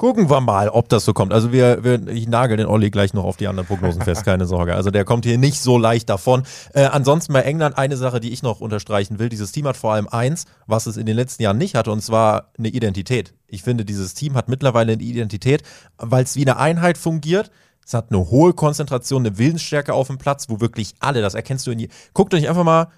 [0.00, 1.30] Gucken wir mal, ob das so kommt.
[1.30, 4.46] Also wir, wir ich nagel den Olli gleich noch auf die anderen Prognosen fest, keine
[4.46, 4.74] Sorge.
[4.74, 6.44] Also der kommt hier nicht so leicht davon.
[6.72, 9.28] Äh, ansonsten bei England eine Sache, die ich noch unterstreichen will.
[9.28, 12.00] Dieses Team hat vor allem eins, was es in den letzten Jahren nicht hatte, und
[12.00, 13.34] zwar eine Identität.
[13.46, 15.64] Ich finde, dieses Team hat mittlerweile eine Identität,
[15.98, 17.50] weil es wie eine Einheit fungiert.
[17.84, 21.66] Es hat eine hohe Konzentration, eine Willensstärke auf dem Platz, wo wirklich alle, das erkennst
[21.66, 21.90] du in die.
[22.14, 22.88] Guckt euch einfach mal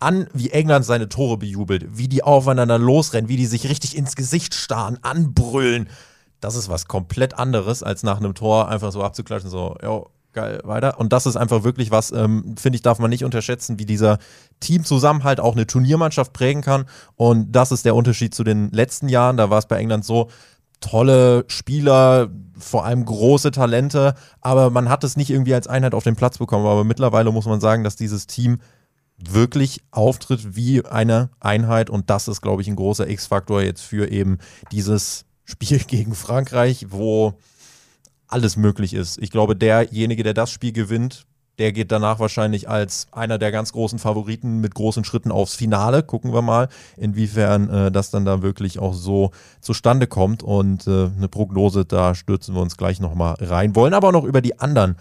[0.00, 4.16] an, wie England seine Tore bejubelt, wie die aufeinander losrennen, wie die sich richtig ins
[4.16, 5.88] Gesicht starren, anbrüllen
[6.40, 10.60] das ist was komplett anderes, als nach einem Tor einfach so abzuklatschen, so, ja, geil,
[10.64, 10.98] weiter.
[10.98, 14.18] Und das ist einfach wirklich was, ähm, finde ich, darf man nicht unterschätzen, wie dieser
[14.60, 16.86] Teamzusammenhalt auch eine Turniermannschaft prägen kann.
[17.16, 19.36] Und das ist der Unterschied zu den letzten Jahren.
[19.36, 20.28] Da war es bei England so,
[20.80, 26.04] tolle Spieler, vor allem große Talente, aber man hat es nicht irgendwie als Einheit auf
[26.04, 26.66] den Platz bekommen.
[26.66, 28.60] Aber mittlerweile muss man sagen, dass dieses Team
[29.18, 34.10] wirklich auftritt wie eine Einheit und das ist, glaube ich, ein großer X-Faktor jetzt für
[34.10, 34.38] eben
[34.72, 37.34] dieses Spiel gegen Frankreich, wo
[38.28, 39.18] alles möglich ist.
[39.18, 41.26] Ich glaube, derjenige, der das Spiel gewinnt,
[41.58, 46.02] der geht danach wahrscheinlich als einer der ganz großen Favoriten mit großen Schritten aufs Finale.
[46.02, 50.42] Gucken wir mal, inwiefern äh, das dann da wirklich auch so zustande kommt.
[50.42, 53.76] Und äh, eine Prognose, da stürzen wir uns gleich nochmal rein.
[53.76, 54.96] Wollen aber noch über die anderen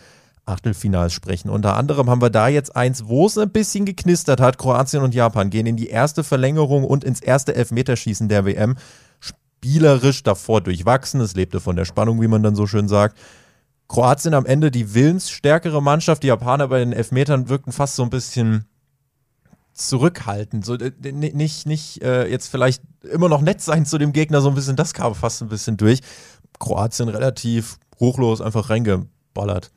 [0.45, 1.49] Achtelfinals sprechen.
[1.49, 4.57] Unter anderem haben wir da jetzt eins, wo es ein bisschen geknistert hat.
[4.57, 8.75] Kroatien und Japan gehen in die erste Verlängerung und ins erste Elfmeterschießen der WM
[9.59, 11.19] spielerisch davor durchwachsen.
[11.19, 13.17] Es lebte von der Spannung, wie man dann so schön sagt.
[13.89, 16.23] Kroatien am Ende die willensstärkere Mannschaft.
[16.23, 18.65] Die Japaner bei den Elfmetern wirkten fast so ein bisschen
[19.73, 20.65] zurückhaltend.
[20.65, 24.49] So, äh, nicht nicht äh, jetzt vielleicht immer noch nett sein zu dem Gegner, so
[24.49, 25.99] ein bisschen, das kam fast ein bisschen durch.
[26.59, 29.71] Kroatien relativ ruchlos einfach reingeballert.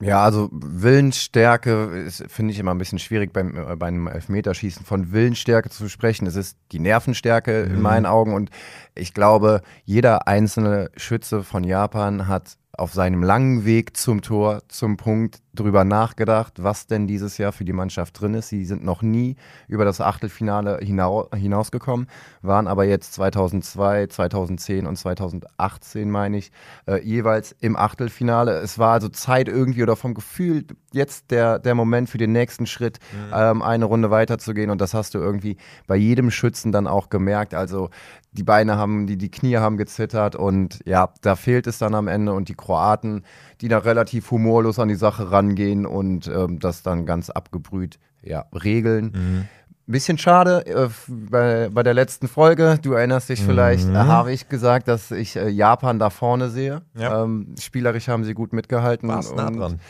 [0.00, 5.12] Ja, also Willensstärke finde ich immer ein bisschen schwierig beim, äh, bei einem Elfmeterschießen von
[5.12, 6.26] Willensstärke zu sprechen.
[6.26, 7.74] Es ist die Nervenstärke mhm.
[7.74, 8.50] in meinen Augen und
[8.94, 14.96] ich glaube, jeder einzelne Schütze von Japan hat auf seinem langen Weg zum Tor, zum
[14.96, 18.48] Punkt drüber nachgedacht, was denn dieses Jahr für die Mannschaft drin ist.
[18.48, 19.36] Sie sind noch nie
[19.66, 22.06] über das Achtelfinale hinau hinausgekommen,
[22.42, 26.52] waren aber jetzt 2002, 2010 und 2018, meine ich,
[26.86, 28.52] äh, jeweils im Achtelfinale.
[28.58, 32.66] Es war also Zeit irgendwie oder vom Gefühl jetzt der, der Moment für den nächsten
[32.66, 33.32] Schritt, mhm.
[33.34, 37.54] ähm, eine Runde weiterzugehen und das hast du irgendwie bei jedem Schützen dann auch gemerkt.
[37.54, 37.90] Also
[38.38, 42.08] die Beine haben, die, die Knie haben gezittert und ja, da fehlt es dann am
[42.08, 43.24] Ende und die Kroaten,
[43.60, 48.46] die da relativ humorlos an die Sache rangehen und ähm, das dann ganz abgebrüht ja,
[48.52, 49.12] regeln.
[49.14, 49.44] Mhm.
[49.90, 53.96] Bisschen schade, äh, bei, bei der letzten Folge, du erinnerst dich vielleicht, mhm.
[53.96, 56.82] äh, habe ich gesagt, dass ich äh, Japan da vorne sehe.
[56.94, 57.24] Ja.
[57.24, 59.08] Ähm, spielerisch haben sie gut mitgehalten.
[59.08, 59.80] War's nah dran.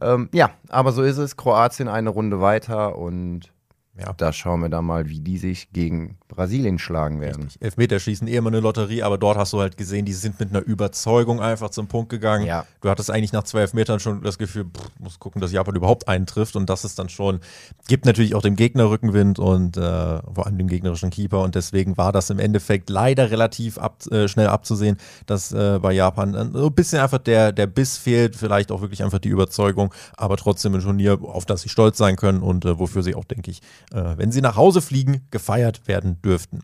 [0.00, 1.36] Ähm, ja, aber so ist es.
[1.36, 3.50] Kroatien eine Runde weiter und
[3.98, 4.12] Ja.
[4.12, 7.44] Da schauen wir dann mal, wie die sich gegen Brasilien schlagen werden.
[7.44, 7.62] Richtig.
[7.62, 10.60] Elfmeterschießen eh immer eine Lotterie, aber dort hast du halt gesehen, die sind mit einer
[10.60, 12.46] Überzeugung einfach zum Punkt gegangen.
[12.46, 12.64] Ja.
[12.80, 16.06] Du hattest eigentlich nach zwei Elfmetern schon das Gefühl, pff, muss gucken, dass Japan überhaupt
[16.06, 17.40] eintrifft und das ist dann schon,
[17.88, 21.96] gibt natürlich auch dem Gegner Rückenwind und äh, vor allem dem gegnerischen Keeper und deswegen
[21.96, 26.66] war das im Endeffekt leider relativ ab, äh, schnell abzusehen, dass äh, bei Japan so
[26.66, 30.74] ein bisschen einfach der, der Biss fehlt, vielleicht auch wirklich einfach die Überzeugung, aber trotzdem
[30.74, 33.60] ein Turnier, auf das sie stolz sein können und äh, wofür sie auch, denke ich,
[33.92, 36.60] äh, wenn sie nach Hause fliegen, gefeiert werden dürften.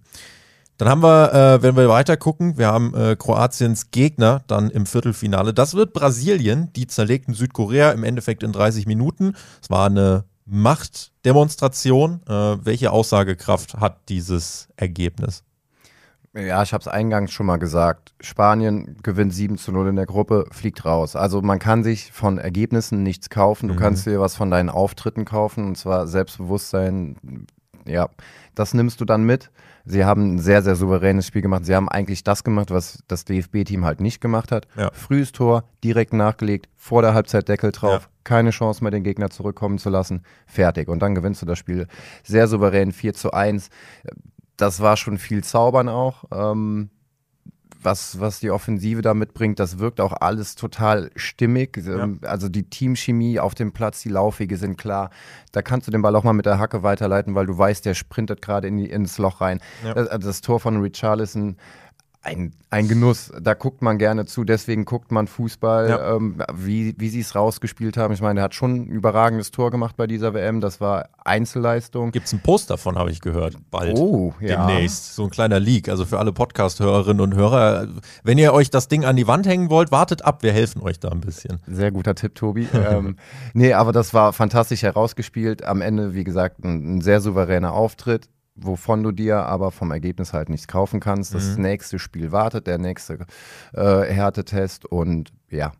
[0.76, 4.86] Dann haben wir, äh, wenn wir weiter gucken, wir haben äh, Kroatiens Gegner dann im
[4.86, 5.54] Viertelfinale.
[5.54, 9.34] Das wird Brasilien, die zerlegten Südkorea im Endeffekt in 30 Minuten.
[9.62, 12.22] Es war eine Machtdemonstration.
[12.26, 12.32] Äh,
[12.64, 15.44] welche Aussagekraft hat dieses Ergebnis?
[16.34, 18.12] Ja, ich habe es eingangs schon mal gesagt.
[18.20, 21.14] Spanien gewinnt 7 zu 0 in der Gruppe, fliegt raus.
[21.14, 23.68] Also man kann sich von Ergebnissen nichts kaufen.
[23.68, 23.78] Du mhm.
[23.78, 27.46] kannst dir was von deinen Auftritten kaufen, und zwar Selbstbewusstsein.
[27.86, 28.08] Ja,
[28.54, 29.50] das nimmst du dann mit.
[29.84, 31.66] Sie haben ein sehr, sehr souveränes Spiel gemacht.
[31.66, 34.66] Sie haben eigentlich das gemacht, was das DFB-Team halt nicht gemacht hat.
[34.76, 34.90] Ja.
[34.92, 38.02] Frühes Tor, direkt nachgelegt, vor der Halbzeit Deckel drauf.
[38.02, 38.08] Ja.
[38.24, 40.22] Keine Chance mehr, den Gegner zurückkommen zu lassen.
[40.46, 40.88] Fertig.
[40.88, 41.86] Und dann gewinnst du das Spiel
[42.22, 43.68] sehr souverän, 4 zu 1
[44.56, 46.24] das war schon viel Zaubern auch.
[46.32, 46.90] Ähm,
[47.84, 51.76] was, was die Offensive da mitbringt, das wirkt auch alles total stimmig.
[51.84, 52.04] Ja.
[52.04, 55.10] Ähm, also die Teamchemie auf dem Platz, die Laufwege sind klar.
[55.52, 57.94] Da kannst du den Ball auch mal mit der Hacke weiterleiten, weil du weißt, der
[57.94, 59.60] sprintet gerade in ins Loch rein.
[59.84, 59.94] Ja.
[59.94, 61.56] Das, also das Tor von Richarlison
[62.24, 63.30] ein, ein Genuss.
[63.40, 66.16] Da guckt man gerne zu, deswegen guckt man Fußball, ja.
[66.16, 68.14] ähm, wie, wie sie es rausgespielt haben.
[68.14, 70.60] Ich meine, er hat schon ein überragendes Tor gemacht bei dieser WM.
[70.60, 72.12] Das war Einzelleistung.
[72.12, 73.98] Gibt es ein Post davon, habe ich gehört, bald.
[73.98, 74.66] Oh, ja.
[74.66, 75.14] Demnächst.
[75.14, 75.88] So ein kleiner Leak.
[75.88, 77.88] Also für alle Podcast-Hörerinnen und Hörer,
[78.22, 80.98] wenn ihr euch das Ding an die Wand hängen wollt, wartet ab, wir helfen euch
[80.98, 81.60] da ein bisschen.
[81.66, 82.66] Sehr guter Tipp, Tobi.
[82.72, 83.16] ähm,
[83.52, 85.64] nee, aber das war fantastisch herausgespielt.
[85.64, 90.32] Am Ende, wie gesagt, ein, ein sehr souveräner Auftritt wovon du dir aber vom Ergebnis
[90.32, 91.34] halt nichts kaufen kannst.
[91.34, 91.62] Das mhm.
[91.62, 93.26] nächste Spiel wartet, der nächste
[93.72, 95.72] äh, Härtetest und ja.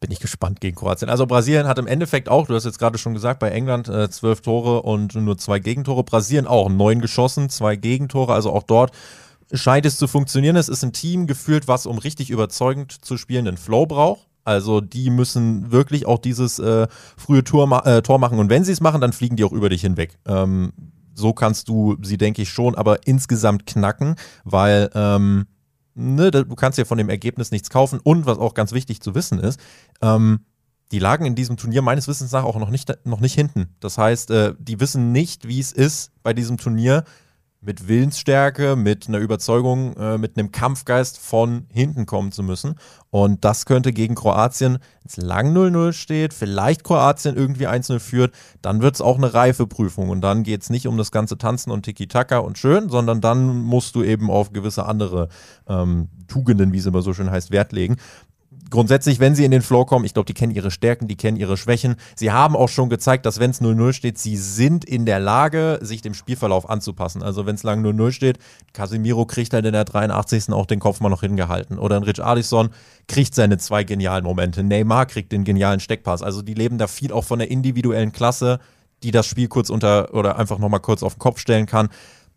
[0.00, 1.08] Bin ich gespannt gegen Kroatien.
[1.08, 4.10] Also Brasilien hat im Endeffekt auch, du hast jetzt gerade schon gesagt, bei England äh,
[4.10, 6.02] zwölf Tore und nur zwei Gegentore.
[6.02, 8.34] Brasilien auch neun geschossen, zwei Gegentore.
[8.34, 8.90] Also auch dort
[9.52, 10.56] scheint es zu funktionieren.
[10.56, 14.26] Es ist ein Team gefühlt, was um richtig überzeugend zu spielen einen Flow braucht.
[14.44, 18.72] Also die müssen wirklich auch dieses äh, frühe Tor, äh, Tor machen und wenn sie
[18.72, 20.18] es machen, dann fliegen die auch über dich hinweg.
[20.26, 20.72] Ähm,
[21.14, 25.46] so kannst du sie, denke ich, schon, aber insgesamt knacken, weil ähm,
[25.94, 28.00] ne, du kannst ja von dem Ergebnis nichts kaufen.
[28.02, 29.60] Und was auch ganz wichtig zu wissen ist,
[30.00, 30.40] ähm,
[30.90, 33.74] die lagen in diesem Turnier meines Wissens nach auch noch nicht, noch nicht hinten.
[33.80, 37.04] Das heißt, äh, die wissen nicht, wie es ist, bei diesem Turnier
[37.62, 42.74] mit Willensstärke, mit einer Überzeugung, äh, mit einem Kampfgeist von hinten kommen zu müssen.
[43.10, 48.34] Und das könnte gegen Kroatien, wenn es lang 0-0 steht, vielleicht Kroatien irgendwie 1-0 führt,
[48.62, 50.08] dann wird es auch eine Reifeprüfung.
[50.08, 53.58] Und dann geht es nicht um das ganze Tanzen und Tiki-Taka und schön, sondern dann
[53.58, 55.28] musst du eben auf gewisse andere
[55.68, 57.96] ähm, Tugenden, wie es immer so schön heißt, Wert legen
[58.72, 61.36] grundsätzlich, wenn sie in den Flow kommen, ich glaube, die kennen ihre Stärken, die kennen
[61.36, 61.94] ihre Schwächen.
[62.16, 65.78] Sie haben auch schon gezeigt, dass wenn es 0-0 steht, sie sind in der Lage,
[65.82, 67.22] sich dem Spielverlauf anzupassen.
[67.22, 68.38] Also wenn es lang 0-0 steht,
[68.72, 70.50] Casemiro kriegt halt in der 83.
[70.50, 71.78] auch den Kopf mal noch hingehalten.
[71.78, 72.70] Oder ein Rich Alisson
[73.06, 74.64] kriegt seine zwei genialen Momente.
[74.64, 76.22] Neymar kriegt den genialen Steckpass.
[76.22, 78.58] Also die leben da viel auch von der individuellen Klasse,
[79.02, 81.88] die das Spiel kurz unter oder einfach nochmal kurz auf den Kopf stellen kann.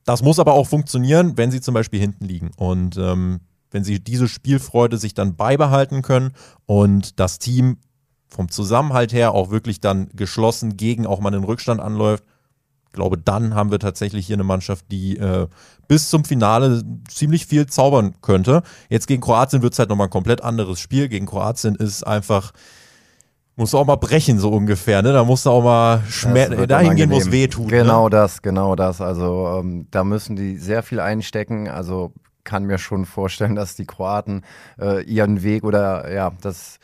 [0.03, 2.51] Das muss aber auch funktionieren, wenn sie zum Beispiel hinten liegen.
[2.57, 3.39] Und ähm,
[3.75, 6.31] wenn sie diese Spielfreude sich dann beibehalten können
[6.65, 7.77] und das Team
[8.29, 12.23] vom Zusammenhalt her auch wirklich dann geschlossen gegen auch mal einen Rückstand anläuft,
[12.93, 15.47] glaube, dann haben wir tatsächlich hier eine Mannschaft, die äh,
[15.89, 18.63] bis zum Finale ziemlich viel zaubern könnte.
[18.89, 21.09] Jetzt gegen Kroatien wird es halt nochmal ein komplett anderes Spiel.
[21.09, 22.53] Gegen Kroatien ist einfach,
[23.55, 25.11] musst du auch mal brechen, so ungefähr, ne?
[25.11, 27.67] Da musst du auch mal Schmerz, dahin gehen, wo es weh tut.
[27.69, 28.11] Genau ne?
[28.11, 29.01] das, genau das.
[29.01, 31.67] Also ähm, da müssen die sehr viel einstecken.
[31.67, 32.13] Also
[32.45, 34.43] kann mir schon vorstellen, dass die Kroaten
[34.79, 36.79] äh, ihren Weg oder ja, das,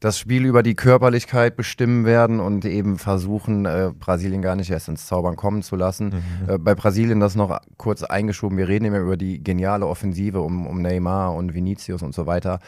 [0.00, 4.88] das Spiel über die Körperlichkeit bestimmen werden und eben versuchen, äh, Brasilien gar nicht erst
[4.88, 6.06] ins Zaubern kommen zu lassen.
[6.46, 6.50] Mhm.
[6.50, 10.66] Äh, bei Brasilien das noch kurz eingeschoben, wir reden immer über die geniale Offensive um,
[10.66, 12.58] um Neymar und Vinicius und so weiter.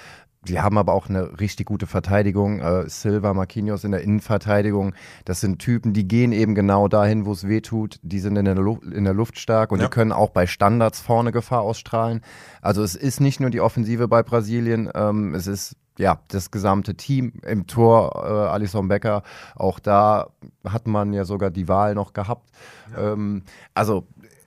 [0.48, 2.60] Die haben aber auch eine richtig gute Verteidigung.
[2.60, 4.94] Äh, Silva, Marquinhos in der Innenverteidigung.
[5.24, 7.98] Das sind Typen, die gehen eben genau dahin, wo es weh tut.
[8.02, 9.86] Die sind in der, Lu in der Luft stark und ja.
[9.86, 12.22] die können auch bei Standards vorne Gefahr ausstrahlen.
[12.62, 16.94] Also es ist nicht nur die Offensive bei Brasilien, ähm, es ist ja, das gesamte
[16.94, 19.22] Team im Tor, äh, Alisson Becker,
[19.54, 20.28] auch da
[20.68, 22.50] hat man ja sogar die Wahl noch gehabt.
[22.92, 23.12] Ja.
[23.12, 24.06] Ähm, also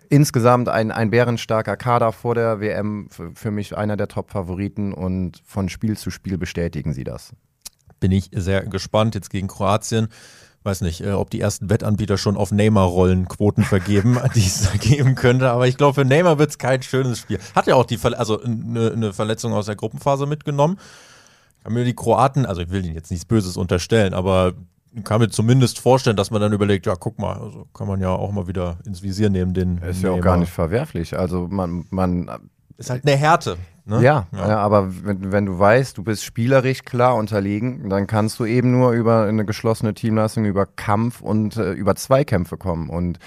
[0.10, 5.69] insgesamt ein, ein bärenstarker Kader vor der WM, für, mich einer der Top-Favoriten und von
[5.69, 7.34] Spiel zu Spiel bestätigen sie das.
[8.00, 10.08] Bin ich sehr gespannt jetzt gegen Kroatien.
[10.63, 14.78] weiß nicht, äh, ob die ersten Wettanbieter schon auf Neymar-Rollen Quoten vergeben, die es da
[14.78, 15.52] geben könnte.
[15.52, 17.39] Aber ich glaube, für Neymar wird es kein schönes Spiel.
[17.56, 20.80] Hat ja auch die Ver also eine, eine Verletzung aus der Gruppenphase mitgenommen.
[21.63, 24.54] Kann mir die Kroaten, also ich will ihnen jetzt nichts Böses unterstellen, aber
[25.04, 28.10] kann mir zumindest vorstellen, dass man dann überlegt, ja, guck mal, also kann man ja
[28.10, 29.78] auch mal wieder ins Visier nehmen, den.
[29.80, 31.17] Ist ja auch gar nicht verwerflich.
[31.17, 32.30] Also man, man
[32.78, 33.58] ist halt eine Härte.
[33.89, 34.04] Ne?
[34.04, 34.58] Ja, ja, ja.
[34.60, 38.91] aber wenn, wenn du weißt, du bist spielerisch klar unterlegen, dann kannst du eben nur
[38.91, 42.89] über eine geschlossene Teamleistung, über Kampf und äh, über Zweikämpfe kommen.
[42.89, 43.17] Und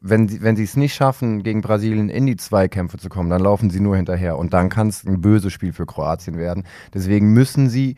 [0.00, 3.42] wenn sie wenn sie es nicht schaffen, gegen Brasilien in die Zweikämpfe zu kommen, dann
[3.42, 4.38] laufen sie nur hinterher.
[4.38, 6.64] Und dann kann es ein böses Spiel für Kroatien werden.
[6.94, 7.96] Deswegen müssen sie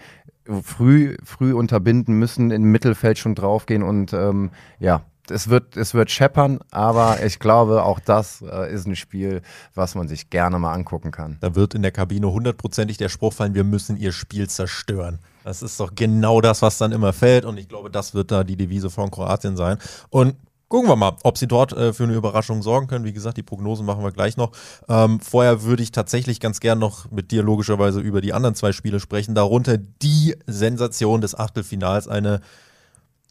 [0.62, 6.10] früh, früh unterbinden, müssen im Mittelfeld schon draufgehen und ähm, ja, es wird, es wird
[6.10, 9.40] scheppern, aber ich glaube, auch das äh, ist ein Spiel,
[9.74, 11.38] was man sich gerne mal angucken kann.
[11.40, 15.18] Da wird in der Kabine hundertprozentig der Spruch fallen, wir müssen ihr Spiel zerstören.
[15.42, 18.44] Das ist doch genau das, was dann immer fällt und ich glaube, das wird da
[18.44, 19.78] die Devise von Kroatien sein.
[20.10, 20.36] Und
[20.68, 23.04] gucken wir mal, ob sie dort äh, für eine Überraschung sorgen können.
[23.04, 24.52] Wie gesagt, die Prognosen machen wir gleich noch.
[24.88, 28.72] Ähm, vorher würde ich tatsächlich ganz gern noch mit dir logischerweise über die anderen zwei
[28.72, 29.34] Spiele sprechen.
[29.34, 32.40] Darunter die Sensation des Achtelfinals, eine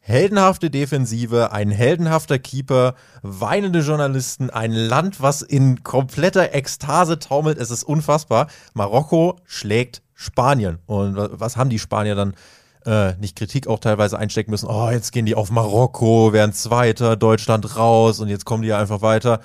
[0.06, 7.58] heldenhafte Defensive, ein heldenhafter Keeper, weinende Journalisten, ein Land, was in kompletter Ekstase taumelt.
[7.58, 8.48] Es ist unfassbar.
[8.74, 10.80] Marokko schlägt Spanien.
[10.86, 12.36] Und was haben die Spanier dann
[12.86, 14.68] äh, nicht Kritik auch teilweise einstecken müssen?
[14.68, 18.80] Oh, jetzt gehen die auf Marokko, werden Zweiter, Deutschland raus und jetzt kommen die ja
[18.80, 19.40] einfach weiter.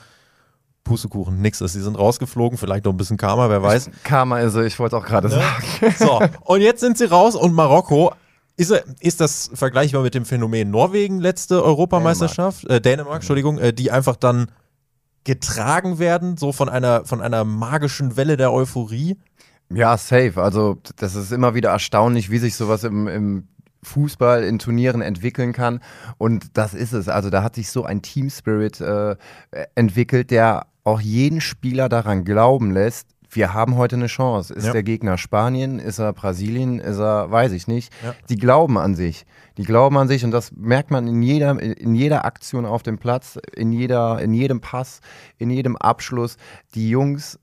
[0.85, 1.75] Pustekuchen, nix ist.
[1.75, 3.91] Sie sind rausgeflogen, vielleicht noch ein bisschen Karma, wer weiß.
[4.05, 5.35] Karma, also ich wollte auch gerade ne?
[5.35, 5.95] sagen.
[5.99, 8.13] So, und jetzt sind sie raus und Marokko
[8.57, 13.73] ist, ist das vergleichbar mit dem Phänomen Norwegen letzte Europameisterschaft, Dänemark, äh, Dänemark Entschuldigung, äh,
[13.73, 14.51] die einfach dann
[15.25, 19.19] getragen werden, so von einer, von einer magischen Welle der Euphorie?
[19.71, 20.35] Ja, safe.
[20.37, 23.49] Also das ist immer wieder erstaunlich, wie sich sowas im, im
[23.83, 25.81] Fußball in Turnieren entwickeln kann.
[26.17, 27.09] Und das ist es.
[27.09, 29.17] Also da hat sich so ein Team Spirit äh,
[29.75, 34.55] entwickelt, der auch jeden Spieler daran glauben lässt, wir haben heute eine Chance.
[34.55, 34.73] Ist ja.
[34.73, 35.79] der Gegner Spanien?
[35.79, 36.79] Ist er Brasilien?
[36.79, 37.93] Ist er, weiß ich nicht.
[38.03, 38.15] Ja.
[38.29, 39.27] Die glauben an sich.
[39.59, 42.99] Die glauben an sich und das merkt man in jeder, in jeder Aktion auf dem
[42.99, 45.01] Platz, in, jeder, in jedem Pass,
[45.37, 46.37] in jedem Abschluss.
[46.75, 47.39] Die Jungs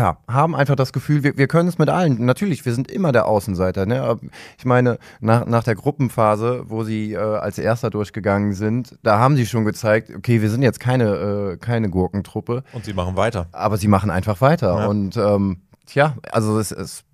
[0.00, 2.24] ja, haben einfach das Gefühl, wir, wir können es mit allen.
[2.24, 3.86] Natürlich, wir sind immer der Außenseiter.
[3.86, 4.18] Ne?
[4.58, 9.36] Ich meine, nach, nach der Gruppenphase, wo sie äh, als Erster durchgegangen sind, da haben
[9.36, 11.04] sie schon gezeigt, okay, wir sind jetzt keine,
[11.52, 12.62] äh, keine Gurkentruppe.
[12.72, 13.48] Und sie machen weiter.
[13.52, 14.80] Aber sie machen einfach weiter.
[14.80, 14.86] Ja.
[14.86, 17.04] Und ähm, tja, also es, es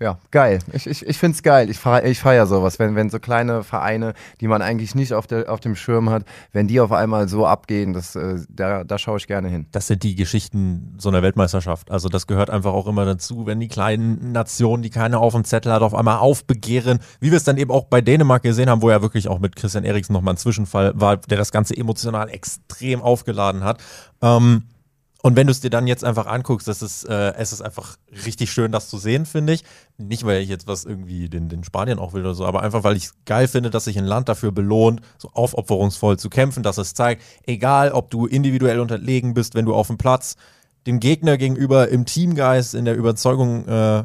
[0.00, 0.60] ja, geil.
[0.72, 1.68] Ich, ich, ich finde es geil.
[1.68, 5.26] Ich, feier, ich feiere sowas, wenn, wenn so kleine Vereine, die man eigentlich nicht auf,
[5.26, 8.98] der, auf dem Schirm hat, wenn die auf einmal so abgehen, das, äh, da, da
[8.98, 9.66] schaue ich gerne hin.
[9.72, 11.90] Das sind die Geschichten so einer Weltmeisterschaft.
[11.90, 15.44] Also das gehört einfach auch immer dazu, wenn die kleinen Nationen, die keiner auf dem
[15.44, 18.82] Zettel hat, auf einmal aufbegehren, wie wir es dann eben auch bei Dänemark gesehen haben,
[18.82, 22.30] wo ja wirklich auch mit Christian Eriksen nochmal ein Zwischenfall war, der das Ganze emotional
[22.30, 23.82] extrem aufgeladen hat.
[24.22, 24.62] Ähm,
[25.28, 27.98] und wenn du es dir dann jetzt einfach anguckst, das ist, äh, es ist einfach
[28.24, 29.62] richtig schön, das zu sehen, finde ich.
[29.98, 32.82] Nicht, weil ich jetzt was irgendwie den, den Spanien auch will oder so, aber einfach,
[32.82, 36.62] weil ich es geil finde, dass sich ein Land dafür belohnt, so aufopferungsvoll zu kämpfen,
[36.62, 40.36] dass es zeigt, egal ob du individuell unterlegen bist, wenn du auf dem Platz
[40.86, 44.04] dem Gegner gegenüber im Teamgeist, in der Überzeugung äh,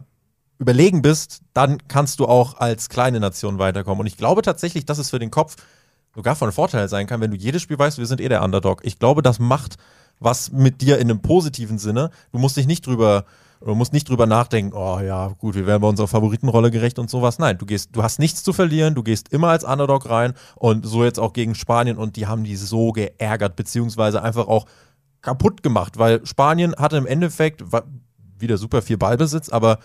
[0.59, 4.01] überlegen bist, dann kannst du auch als kleine Nation weiterkommen.
[4.01, 5.55] Und ich glaube tatsächlich, dass es für den Kopf
[6.13, 8.81] sogar von Vorteil sein kann, wenn du jedes Spiel weißt, wir sind eh der Underdog.
[8.83, 9.77] Ich glaube, das macht
[10.19, 12.09] was mit dir in einem positiven Sinne.
[12.31, 13.25] Du musst dich nicht drüber,
[13.61, 17.09] du musst nicht drüber nachdenken, oh ja, gut, wir werden bei unserer Favoritenrolle gerecht und
[17.09, 17.39] sowas.
[17.39, 20.85] Nein, du gehst, du hast nichts zu verlieren, du gehst immer als Underdog rein und
[20.85, 24.65] so jetzt auch gegen Spanien und die haben die so geärgert, beziehungsweise einfach auch
[25.21, 27.63] kaputt gemacht, weil Spanien hatte im Endeffekt
[28.37, 29.79] wieder super viel Ballbesitz, aber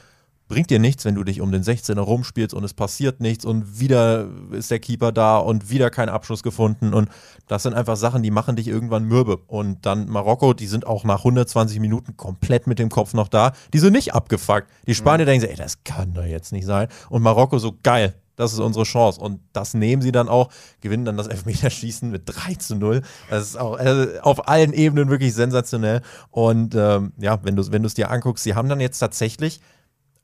[0.49, 3.79] bringt dir nichts, wenn du dich um den 16er rumspielst und es passiert nichts und
[3.79, 7.09] wieder ist der Keeper da und wieder kein Abschluss gefunden und
[7.47, 11.05] das sind einfach Sachen, die machen dich irgendwann mürbe und dann Marokko, die sind auch
[11.05, 14.69] nach 120 Minuten komplett mit dem Kopf noch da, die sind nicht abgefuckt.
[14.87, 15.29] Die Spanier mhm.
[15.29, 18.61] denken sich, ey, das kann doch jetzt nicht sein und Marokko so, geil, das ist
[18.61, 19.21] unsere Chance.
[19.21, 20.49] Und das nehmen sie dann auch,
[20.81, 23.03] gewinnen dann das Elfmeterschießen mit 3 zu 0.
[23.29, 26.03] Das ist auch also auf allen Ebenen wirklich sensationell.
[26.31, 29.61] Und ähm, ja, wenn du wenn es dir anguckst, sie haben dann jetzt tatsächlich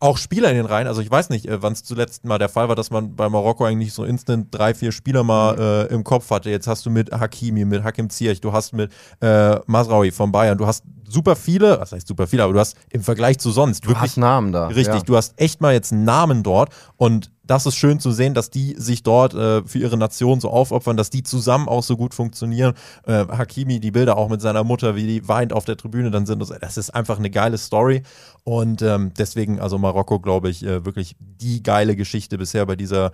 [0.05, 0.87] auch Spieler in den Reihen.
[0.87, 3.29] Also ich weiß nicht, äh, wann es zuletzt mal der Fall war, dass man bei
[3.31, 5.61] Marokko eigentlich so instant drei, vier Spieler mal mhm.
[5.61, 6.51] äh, im Kopf hatte.
[6.51, 10.59] Jetzt hast du mit Hakimi, mit Hakim Ziyech, du hast mit äh, Masraoui von Bayern,
[10.59, 13.85] du hast super viele, was heißt super viele, aber du hast im Vergleich zu sonst
[13.85, 14.69] du wirklich hast Namen da.
[14.69, 15.01] Richtig, ja.
[15.01, 18.75] du hast echt mal jetzt Namen dort und das ist schön zu sehen, dass die
[18.79, 22.75] sich dort äh, für ihre Nation so aufopfern, dass die zusammen auch so gut funktionieren.
[23.07, 26.27] Äh, Hakimi, die Bilder auch mit seiner Mutter, wie die weint auf der Tribüne dann
[26.27, 28.03] sind, das ist einfach eine geile Story
[28.45, 33.13] und ähm, deswegen also Marokko, glaube ich, äh, wirklich die geile Geschichte bisher bei dieser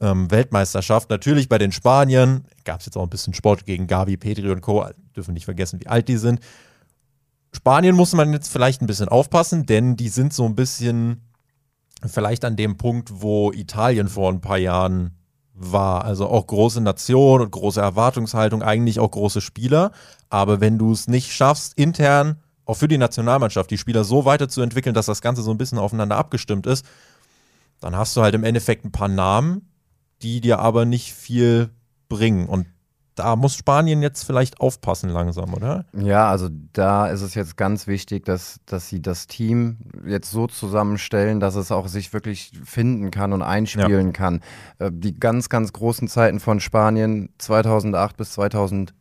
[0.00, 1.10] ähm, Weltmeisterschaft.
[1.10, 4.60] Natürlich bei den Spaniern gab es jetzt auch ein bisschen Sport gegen Gavi, Petri und
[4.60, 4.86] Co.
[5.16, 6.40] Dürfen nicht vergessen, wie alt die sind.
[7.54, 11.22] Spanien muss man jetzt vielleicht ein bisschen aufpassen, denn die sind so ein bisschen
[12.04, 15.16] vielleicht an dem Punkt, wo Italien vor ein paar Jahren
[15.54, 16.04] war.
[16.04, 19.92] Also auch große Nation und große Erwartungshaltung, eigentlich auch große Spieler.
[20.28, 24.94] Aber wenn du es nicht schaffst, intern auch für die Nationalmannschaft die Spieler so weiterzuentwickeln,
[24.94, 26.84] dass das Ganze so ein bisschen aufeinander abgestimmt ist,
[27.80, 29.68] dann hast du halt im Endeffekt ein paar Namen,
[30.22, 31.70] die dir aber nicht viel
[32.08, 32.46] bringen.
[32.46, 32.66] Und
[33.14, 35.84] da muss Spanien jetzt vielleicht aufpassen langsam, oder?
[35.92, 40.46] Ja, also da ist es jetzt ganz wichtig, dass, dass sie das Team jetzt so
[40.46, 44.12] zusammenstellen, dass es auch sich wirklich finden kann und einspielen ja.
[44.12, 44.40] kann.
[44.78, 48.94] Äh, die ganz, ganz großen Zeiten von Spanien 2008 bis 2000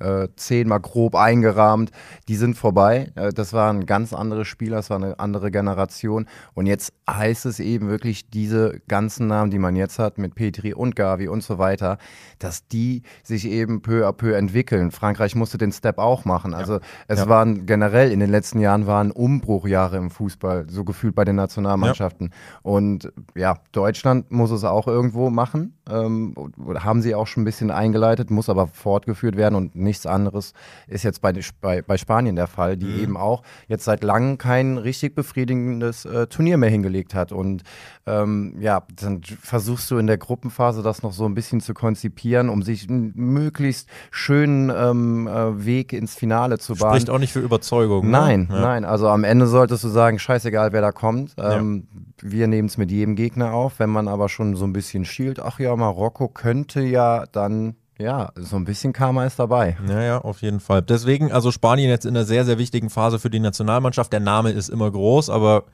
[0.00, 1.90] äh, zehnmal grob eingerahmt.
[2.28, 3.12] Die sind vorbei.
[3.14, 6.26] Äh, das waren ganz andere Spieler, das war eine andere Generation.
[6.54, 10.74] Und jetzt heißt es eben wirklich, diese ganzen Namen, die man jetzt hat, mit Petri
[10.74, 11.98] und Gavi und so weiter,
[12.38, 14.90] dass die sich eben peu à peu entwickeln.
[14.90, 16.54] Frankreich musste den Step auch machen.
[16.54, 16.80] Also ja.
[17.08, 17.28] es ja.
[17.28, 22.30] waren generell in den letzten Jahren waren Umbruchjahre im Fußball, so gefühlt bei den Nationalmannschaften.
[22.30, 22.60] Ja.
[22.62, 25.78] Und ja, Deutschland muss es auch irgendwo machen.
[25.88, 26.34] Ähm,
[26.78, 30.52] haben sie auch schon ein bisschen eingeleitet, muss aber fortgeführt werden und nichts anderes
[30.86, 33.00] ist jetzt bei, bei, bei Spanien der Fall, die mhm.
[33.00, 37.32] eben auch jetzt seit langem kein richtig befriedigendes äh, Turnier mehr hingelegt hat.
[37.32, 37.62] Und
[38.06, 42.48] ähm, ja, dann versuchst du in der Gruppenphase das noch so ein bisschen zu konzipieren,
[42.48, 46.96] um sich einen möglichst schönen ähm, äh, Weg ins Finale zu bahnen.
[46.96, 48.06] Spricht auch nicht für Überzeugung.
[48.06, 48.12] Ne?
[48.12, 48.60] Nein, ne?
[48.60, 48.84] nein.
[48.84, 51.34] Also am Ende solltest du sagen, scheißegal, wer da kommt.
[51.38, 52.30] Ähm, ja.
[52.30, 53.78] Wir nehmen es mit jedem Gegner auf.
[53.78, 58.30] Wenn man aber schon so ein bisschen schielt, ach ja, Marokko könnte ja dann ja,
[58.36, 59.76] so ein bisschen Karma ist dabei.
[59.88, 60.82] Ja, ja, auf jeden Fall.
[60.82, 64.12] Deswegen, also Spanien jetzt in einer sehr, sehr wichtigen Phase für die Nationalmannschaft.
[64.12, 65.64] Der Name ist immer groß, aber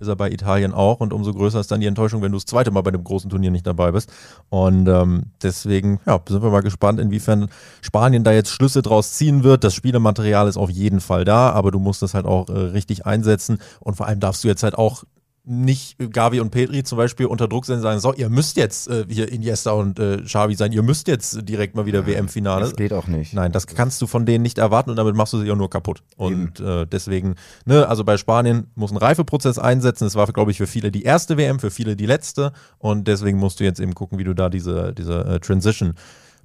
[0.00, 2.46] ist er bei Italien auch und umso größer ist dann die Enttäuschung, wenn du das
[2.46, 4.12] zweite Mal bei einem großen Turnier nicht dabei bist.
[4.48, 7.48] Und ähm, deswegen, ja, sind wir mal gespannt, inwiefern
[7.80, 9.64] Spanien da jetzt Schlüsse draus ziehen wird.
[9.64, 13.06] Das Spielematerial ist auf jeden Fall da, aber du musst das halt auch äh, richtig
[13.06, 15.04] einsetzen und vor allem darfst du jetzt halt auch
[15.48, 18.88] nicht Gavi und Petri zum Beispiel unter Druck sind und sagen, so, ihr müsst jetzt
[18.88, 22.66] äh, hier Iniesta und äh, Xavi sein, ihr müsst jetzt direkt mal wieder WM-Finale.
[22.66, 23.32] Das geht auch nicht.
[23.32, 25.70] Nein, das kannst du von denen nicht erwarten und damit machst du sie auch nur
[25.70, 26.02] kaputt.
[26.16, 27.34] Und äh, deswegen,
[27.64, 30.06] ne, also bei Spanien muss ein Reifeprozess einsetzen.
[30.06, 32.52] Es war, glaube ich, für viele die erste WM, für viele die letzte.
[32.78, 35.94] Und deswegen musst du jetzt eben gucken, wie du da diese, diese äh, Transition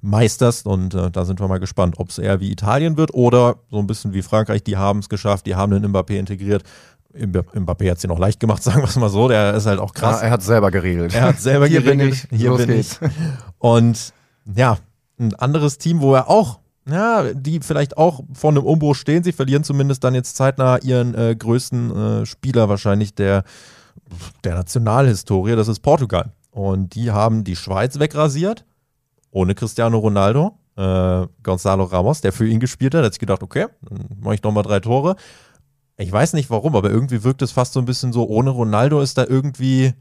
[0.00, 0.66] meisterst.
[0.66, 3.78] Und äh, da sind wir mal gespannt, ob es eher wie Italien wird oder so
[3.78, 4.62] ein bisschen wie Frankreich.
[4.64, 6.62] Die haben es geschafft, die haben den Mbappé integriert.
[7.14, 9.28] Mbappé hat es dir noch leicht gemacht, sagen wir es mal so.
[9.28, 10.20] Der ist halt auch krass.
[10.20, 11.14] Ja, er hat selber geregelt.
[11.14, 12.28] Er hat selber Hier geregelt.
[12.28, 12.40] Bin ich.
[12.40, 13.00] Hier Los bin geht's.
[13.00, 13.08] ich.
[13.58, 14.12] Und
[14.54, 14.78] ja,
[15.18, 19.22] ein anderes Team, wo er auch, ja, die vielleicht auch vor einem Umbruch stehen.
[19.22, 23.44] Sie verlieren zumindest dann jetzt zeitnah ihren äh, größten äh, Spieler wahrscheinlich der,
[24.42, 25.56] der Nationalhistorie.
[25.56, 26.32] Das ist Portugal.
[26.50, 28.64] Und die haben die Schweiz wegrasiert,
[29.30, 30.58] ohne Cristiano Ronaldo.
[30.76, 34.42] Äh, Gonzalo Ramos, der für ihn gespielt hat, hat sich gedacht, okay, dann mache ich
[34.42, 35.16] nochmal drei Tore.
[35.96, 39.00] Ich weiß nicht warum, aber irgendwie wirkt es fast so ein bisschen so, ohne Ronaldo
[39.00, 39.92] ist da irgendwie,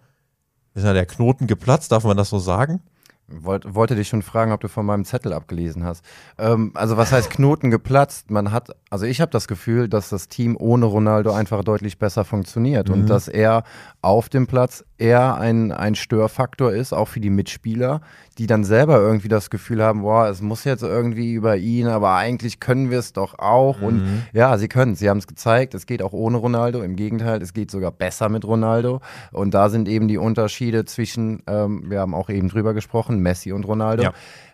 [0.73, 2.81] ist ja der Knoten geplatzt, darf man das so sagen?
[3.27, 6.03] Wollt, wollte dich schon fragen, ob du von meinem Zettel abgelesen hast.
[6.37, 8.31] Ähm, also was heißt Knoten geplatzt?
[8.31, 12.25] Man hat, also ich habe das Gefühl, dass das Team ohne Ronaldo einfach deutlich besser
[12.25, 12.93] funktioniert mhm.
[12.93, 13.63] und dass er
[14.01, 17.99] auf dem Platz eher ein, ein Störfaktor ist, auch für die Mitspieler,
[18.37, 22.15] die dann selber irgendwie das Gefühl haben, boah, es muss jetzt irgendwie über ihn, aber
[22.15, 23.79] eigentlich können wir es doch auch.
[23.79, 23.85] Mhm.
[23.85, 26.81] Und ja, sie können Sie haben es gezeigt, es geht auch ohne Ronaldo.
[26.81, 29.01] Im Gegenteil, es geht sogar besser mit Ronaldo.
[29.33, 33.51] Und da sind eben die Unterschiede zwischen, ähm, wir haben auch eben drüber gesprochen, Messi
[33.51, 34.03] und Ronaldo.
[34.03, 34.13] Ja.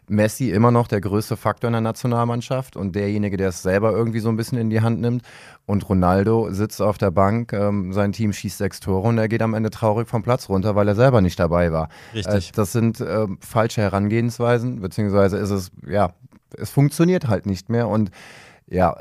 [0.10, 4.20] Messi immer noch der größte Faktor in der Nationalmannschaft und derjenige, der es selber irgendwie
[4.20, 5.24] so ein bisschen in die Hand nimmt.
[5.66, 9.42] Und Ronaldo sitzt auf der Bank, ähm, sein Team schießt sechs Tore und er geht
[9.42, 11.90] am Ende traurig vom Platz runter, weil er selber nicht dabei war.
[12.14, 12.50] Richtig.
[12.50, 16.14] Äh, das sind äh, falsche Herangehensweisen, beziehungsweise ist es, ja,
[16.58, 18.12] es funktioniert halt nicht mehr und
[18.68, 18.96] ja,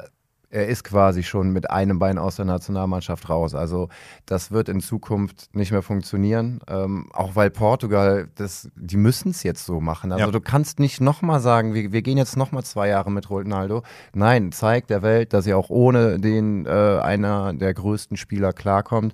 [0.50, 3.54] er ist quasi schon mit einem Bein aus der Nationalmannschaft raus.
[3.54, 3.88] Also
[4.24, 9.42] das wird in Zukunft nicht mehr funktionieren, ähm, auch weil Portugal, das, die müssen es
[9.42, 10.10] jetzt so machen.
[10.10, 10.30] Also ja.
[10.30, 13.82] du kannst nicht nochmal sagen, wir, wir gehen jetzt nochmal zwei Jahre mit Ronaldo.
[14.14, 19.12] Nein, zeig der Welt, dass sie auch ohne den äh, einer der größten Spieler klarkommt.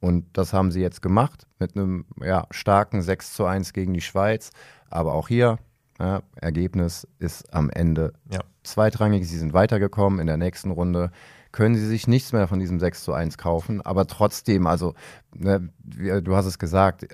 [0.00, 4.00] Und das haben sie jetzt gemacht mit einem ja, starken 6 zu 1 gegen die
[4.00, 4.50] Schweiz.
[4.88, 5.58] Aber auch hier,
[6.00, 8.40] ja, Ergebnis ist am Ende ja.
[8.62, 9.28] zweitrangig.
[9.28, 11.10] Sie sind weitergekommen in der nächsten Runde.
[11.52, 13.82] Können sie sich nichts mehr von diesem 6 zu 1 kaufen.
[13.82, 14.94] Aber trotzdem, also,
[15.34, 17.06] ne, du hast es gesagt,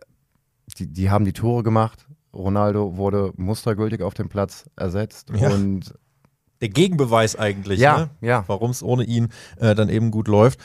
[0.78, 2.06] die, die haben die Tore gemacht.
[2.32, 5.30] Ronaldo wurde mustergültig auf dem Platz ersetzt.
[5.34, 5.50] Ja.
[5.50, 5.94] Und
[6.60, 8.10] der Gegenbeweis eigentlich, ja, ne?
[8.20, 8.44] ja.
[8.46, 10.60] warum es ohne ihn äh, dann eben gut läuft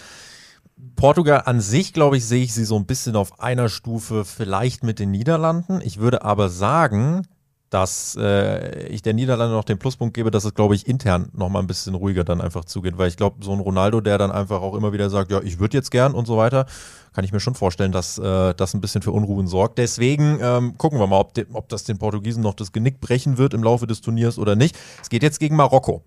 [0.95, 4.83] Portugal an sich, glaube ich, sehe ich sie so ein bisschen auf einer Stufe vielleicht
[4.83, 5.79] mit den Niederlanden.
[5.83, 7.27] Ich würde aber sagen,
[7.71, 11.47] dass äh, ich der Niederlande noch den Pluspunkt gebe, dass es, glaube ich, intern noch
[11.47, 12.97] mal ein bisschen ruhiger dann einfach zugeht.
[12.97, 15.57] Weil ich glaube, so ein Ronaldo, der dann einfach auch immer wieder sagt, ja, ich
[15.57, 16.65] würde jetzt gern und so weiter,
[17.13, 19.77] kann ich mir schon vorstellen, dass äh, das ein bisschen für Unruhen sorgt.
[19.77, 23.37] Deswegen ähm, gucken wir mal, ob, de, ob das den Portugiesen noch das Genick brechen
[23.37, 24.77] wird im Laufe des Turniers oder nicht.
[25.01, 26.03] Es geht jetzt gegen Marokko.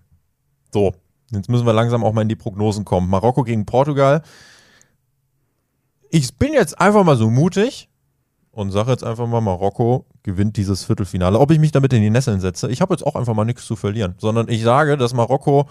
[0.71, 0.93] So,
[1.31, 3.09] jetzt müssen wir langsam auch mal in die Prognosen kommen.
[3.09, 4.21] Marokko gegen Portugal.
[6.11, 7.89] Ich bin jetzt einfach mal so mutig
[8.55, 11.39] und sage jetzt einfach mal, Marokko gewinnt dieses Viertelfinale.
[11.39, 13.65] Ob ich mich damit in die Nesseln setze, ich habe jetzt auch einfach mal nichts
[13.65, 15.67] zu verlieren, sondern ich sage, dass Marokko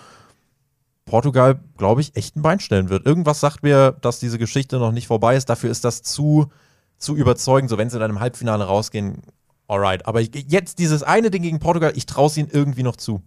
[1.06, 3.06] Portugal, glaube ich, echt ein Bein stellen wird.
[3.06, 5.48] Irgendwas sagt mir, dass diese Geschichte noch nicht vorbei ist.
[5.48, 6.50] Dafür ist das zu,
[6.98, 7.70] zu überzeugend.
[7.70, 9.22] So, wenn sie dann im Halbfinale rausgehen,
[9.66, 10.06] alright.
[10.06, 13.22] Aber ich, jetzt dieses eine Ding gegen Portugal, ich traue es ihnen irgendwie noch zu.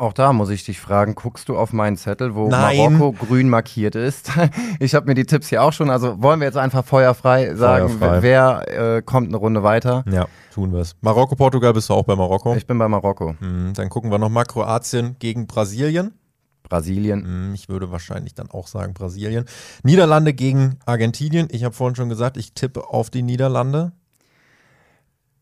[0.00, 2.94] Auch da muss ich dich fragen, guckst du auf meinen Zettel, wo Nein.
[2.94, 4.30] Marokko grün markiert ist?
[4.80, 7.90] Ich habe mir die Tipps hier auch schon, also wollen wir jetzt einfach feuerfrei sagen,
[7.98, 8.22] Feuerfrei.
[8.22, 10.02] wer äh, kommt eine Runde weiter?
[10.10, 10.96] Ja, tun wir es.
[11.02, 12.54] Marokko, Portugal, bist du auch bei Marokko?
[12.56, 13.34] Ich bin bei Marokko.
[13.40, 16.14] Hm, dann gucken wir nochmal Kroatien gegen Brasilien.
[16.62, 17.22] Brasilien.
[17.24, 19.44] Hm, Ich würde wahrscheinlich dann auch sagen Brasilien.
[19.82, 21.48] Niederlande gegen Argentinien.
[21.50, 23.92] Ich habe vorhin schon gesagt, ich tippe auf die Niederlande.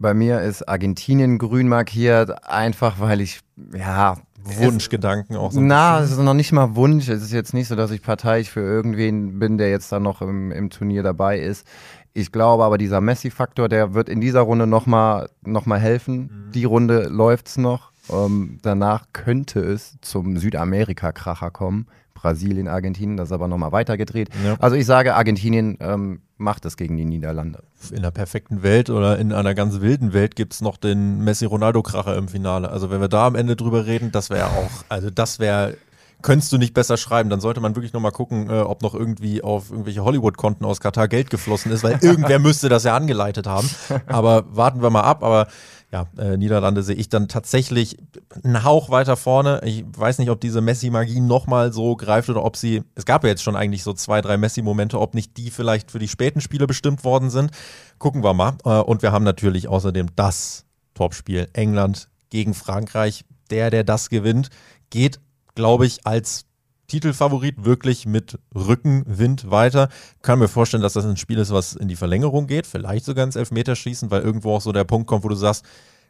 [0.00, 3.40] Bei mir ist Argentinien grün markiert, einfach weil ich,
[3.76, 7.08] ja, Wunschgedanken auch so Na, es ist noch nicht mal Wunsch.
[7.08, 10.22] Es ist jetzt nicht so, dass ich parteiisch für irgendwen bin, der jetzt dann noch
[10.22, 11.66] im, im Turnier dabei ist.
[12.14, 16.50] Ich glaube aber, dieser Messi-Faktor, der wird in dieser Runde nochmal noch mal helfen.
[16.54, 17.92] Die Runde läuft's noch.
[18.10, 21.86] Ähm, danach könnte es zum Südamerika-Kracher kommen.
[22.20, 24.30] Brasilien, Argentinien, das ist aber nochmal weitergedreht.
[24.44, 24.56] Ja.
[24.58, 27.62] Also ich sage, Argentinien ähm, macht es gegen die Niederlande.
[27.90, 32.16] in einer perfekten Welt oder in einer ganz wilden Welt gibt es noch den Messi-Ronaldo-Kracher
[32.16, 32.70] im Finale.
[32.70, 35.76] Also wenn wir da am Ende drüber reden, das wäre auch, also das wäre,
[36.22, 37.30] könntest du nicht besser schreiben.
[37.30, 41.08] Dann sollte man wirklich nochmal gucken, äh, ob noch irgendwie auf irgendwelche Hollywood-Konten aus Katar
[41.08, 43.68] Geld geflossen ist, weil irgendwer müsste das ja angeleitet haben.
[44.06, 45.22] Aber warten wir mal ab.
[45.22, 45.46] Aber
[45.90, 47.96] ja, äh, Niederlande sehe ich dann tatsächlich
[48.44, 49.62] einen Hauch weiter vorne.
[49.64, 53.30] Ich weiß nicht, ob diese Messi-Magie nochmal so greift oder ob sie, es gab ja
[53.30, 56.66] jetzt schon eigentlich so zwei, drei Messi-Momente, ob nicht die vielleicht für die späten Spiele
[56.66, 57.52] bestimmt worden sind.
[57.98, 58.58] Gucken wir mal.
[58.64, 63.24] Äh, und wir haben natürlich außerdem das Topspiel England gegen Frankreich.
[63.50, 64.50] Der, der das gewinnt,
[64.90, 65.20] geht,
[65.54, 66.44] glaube ich, als
[66.88, 69.88] Titelfavorit wirklich mit Rückenwind weiter.
[70.22, 73.24] Kann mir vorstellen, dass das ein Spiel ist, was in die Verlängerung geht, vielleicht sogar
[73.24, 75.64] ins Elfmeterschießen, weil irgendwo auch so der Punkt kommt, wo du sagst,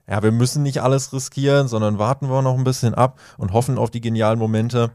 [0.09, 3.76] ja, wir müssen nicht alles riskieren, sondern warten wir noch ein bisschen ab und hoffen
[3.76, 4.91] auf die genialen Momente.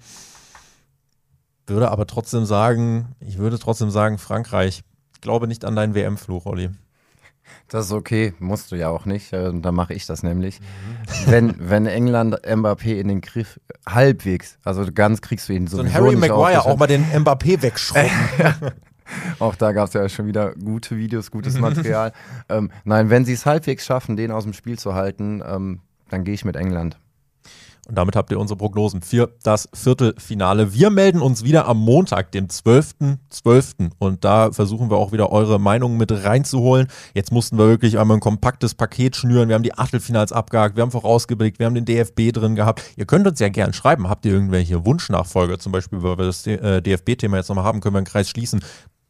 [1.67, 4.83] Würde aber trotzdem sagen, ich würde trotzdem sagen, Frankreich.
[5.13, 6.71] Ich glaube nicht an deinen WM-Fluch, Olli.
[7.67, 9.33] Das ist okay, musst du ja auch nicht.
[9.33, 10.59] äh, Da mache ich das nämlich.
[11.25, 15.97] Wenn, wenn England Mbappé in den Griff halbwegs, also ganz kriegst du ihn So sowieso
[15.97, 18.09] ein Harry Maguire auch mal den Mbappé wegschrubben.
[19.39, 22.13] Auch da gab es ja schon wieder gute Videos, gutes Material.
[22.49, 26.23] ähm, nein, wenn sie es halbwegs schaffen, den aus dem Spiel zu halten, ähm, dann
[26.23, 26.97] gehe ich mit England.
[27.87, 30.73] Und damit habt ihr unsere Prognosen für das Viertelfinale.
[30.73, 33.91] Wir melden uns wieder am Montag, dem 12.12.
[33.99, 36.87] Und da versuchen wir auch wieder eure Meinungen mit reinzuholen.
[37.13, 39.49] Jetzt mussten wir wirklich einmal ein kompaktes Paket schnüren.
[39.49, 42.81] Wir haben die Achtelfinals abgehakt, wir haben vorausgeblickt, wir haben den DFB drin gehabt.
[42.95, 44.09] Ihr könnt uns ja gern schreiben.
[44.09, 45.59] Habt ihr irgendwelche Wunschnachfolger?
[45.59, 48.61] Zum Beispiel, weil wir das äh, DFB-Thema jetzt nochmal haben, können wir einen Kreis schließen.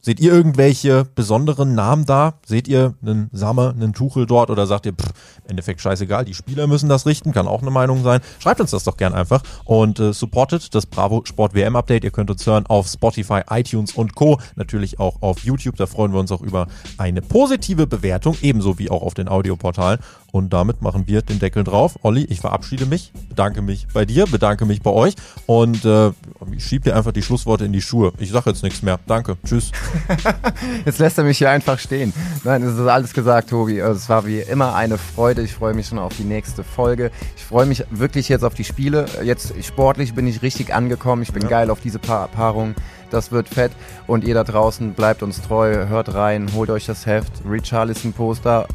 [0.05, 2.33] Seht ihr irgendwelche besonderen Namen da?
[2.45, 5.13] Seht ihr einen Sammer, einen Tuchel dort oder sagt ihr, pff,
[5.45, 8.19] im Endeffekt scheißegal, die Spieler müssen das richten, kann auch eine Meinung sein.
[8.39, 12.03] Schreibt uns das doch gern einfach und äh, supportet das Bravo Sport WM Update.
[12.03, 14.41] Ihr könnt uns hören auf Spotify, iTunes und Co.
[14.57, 15.77] Natürlich auch auf YouTube.
[15.77, 19.99] Da freuen wir uns auch über eine positive Bewertung, ebenso wie auch auf den Audioportalen.
[20.33, 21.99] Und damit machen wir den Deckel drauf.
[22.01, 25.13] Olli, ich verabschiede mich, bedanke mich bei dir, bedanke mich bei euch
[25.45, 26.07] und äh,
[26.51, 28.13] ich schieb dir einfach die Schlussworte in die Schuhe.
[28.17, 28.99] Ich sage jetzt nichts mehr.
[29.05, 29.37] Danke.
[29.45, 29.71] Tschüss.
[30.85, 32.13] Jetzt lässt er mich hier einfach stehen.
[32.43, 33.79] Nein, es ist alles gesagt, Tobi.
[33.79, 35.43] Also, Es war wie immer eine Freude.
[35.43, 37.11] Ich freue mich schon auf die nächste Folge.
[37.37, 39.05] Ich freue mich wirklich jetzt auf die Spiele.
[39.23, 41.21] Jetzt sportlich bin ich richtig angekommen.
[41.21, 41.49] Ich bin Ja.
[41.49, 42.73] geil auf diese pa Paarung.
[43.11, 43.71] Das wird fett.
[44.07, 47.31] Und ihr da draußen bleibt uns treu, hört rein, holt euch das Heft.
[47.47, 48.67] Richarlison Poster.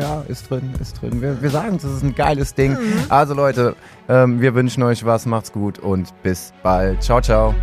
[0.00, 1.20] Ja, ist drin, ist drin.
[1.20, 2.76] Wir, wir sagen es, ist ein geiles Ding.
[3.10, 3.76] Also Leute,
[4.08, 7.02] ähm, wir wünschen euch was, macht's gut und bis bald.
[7.02, 7.54] Ciao, ciao.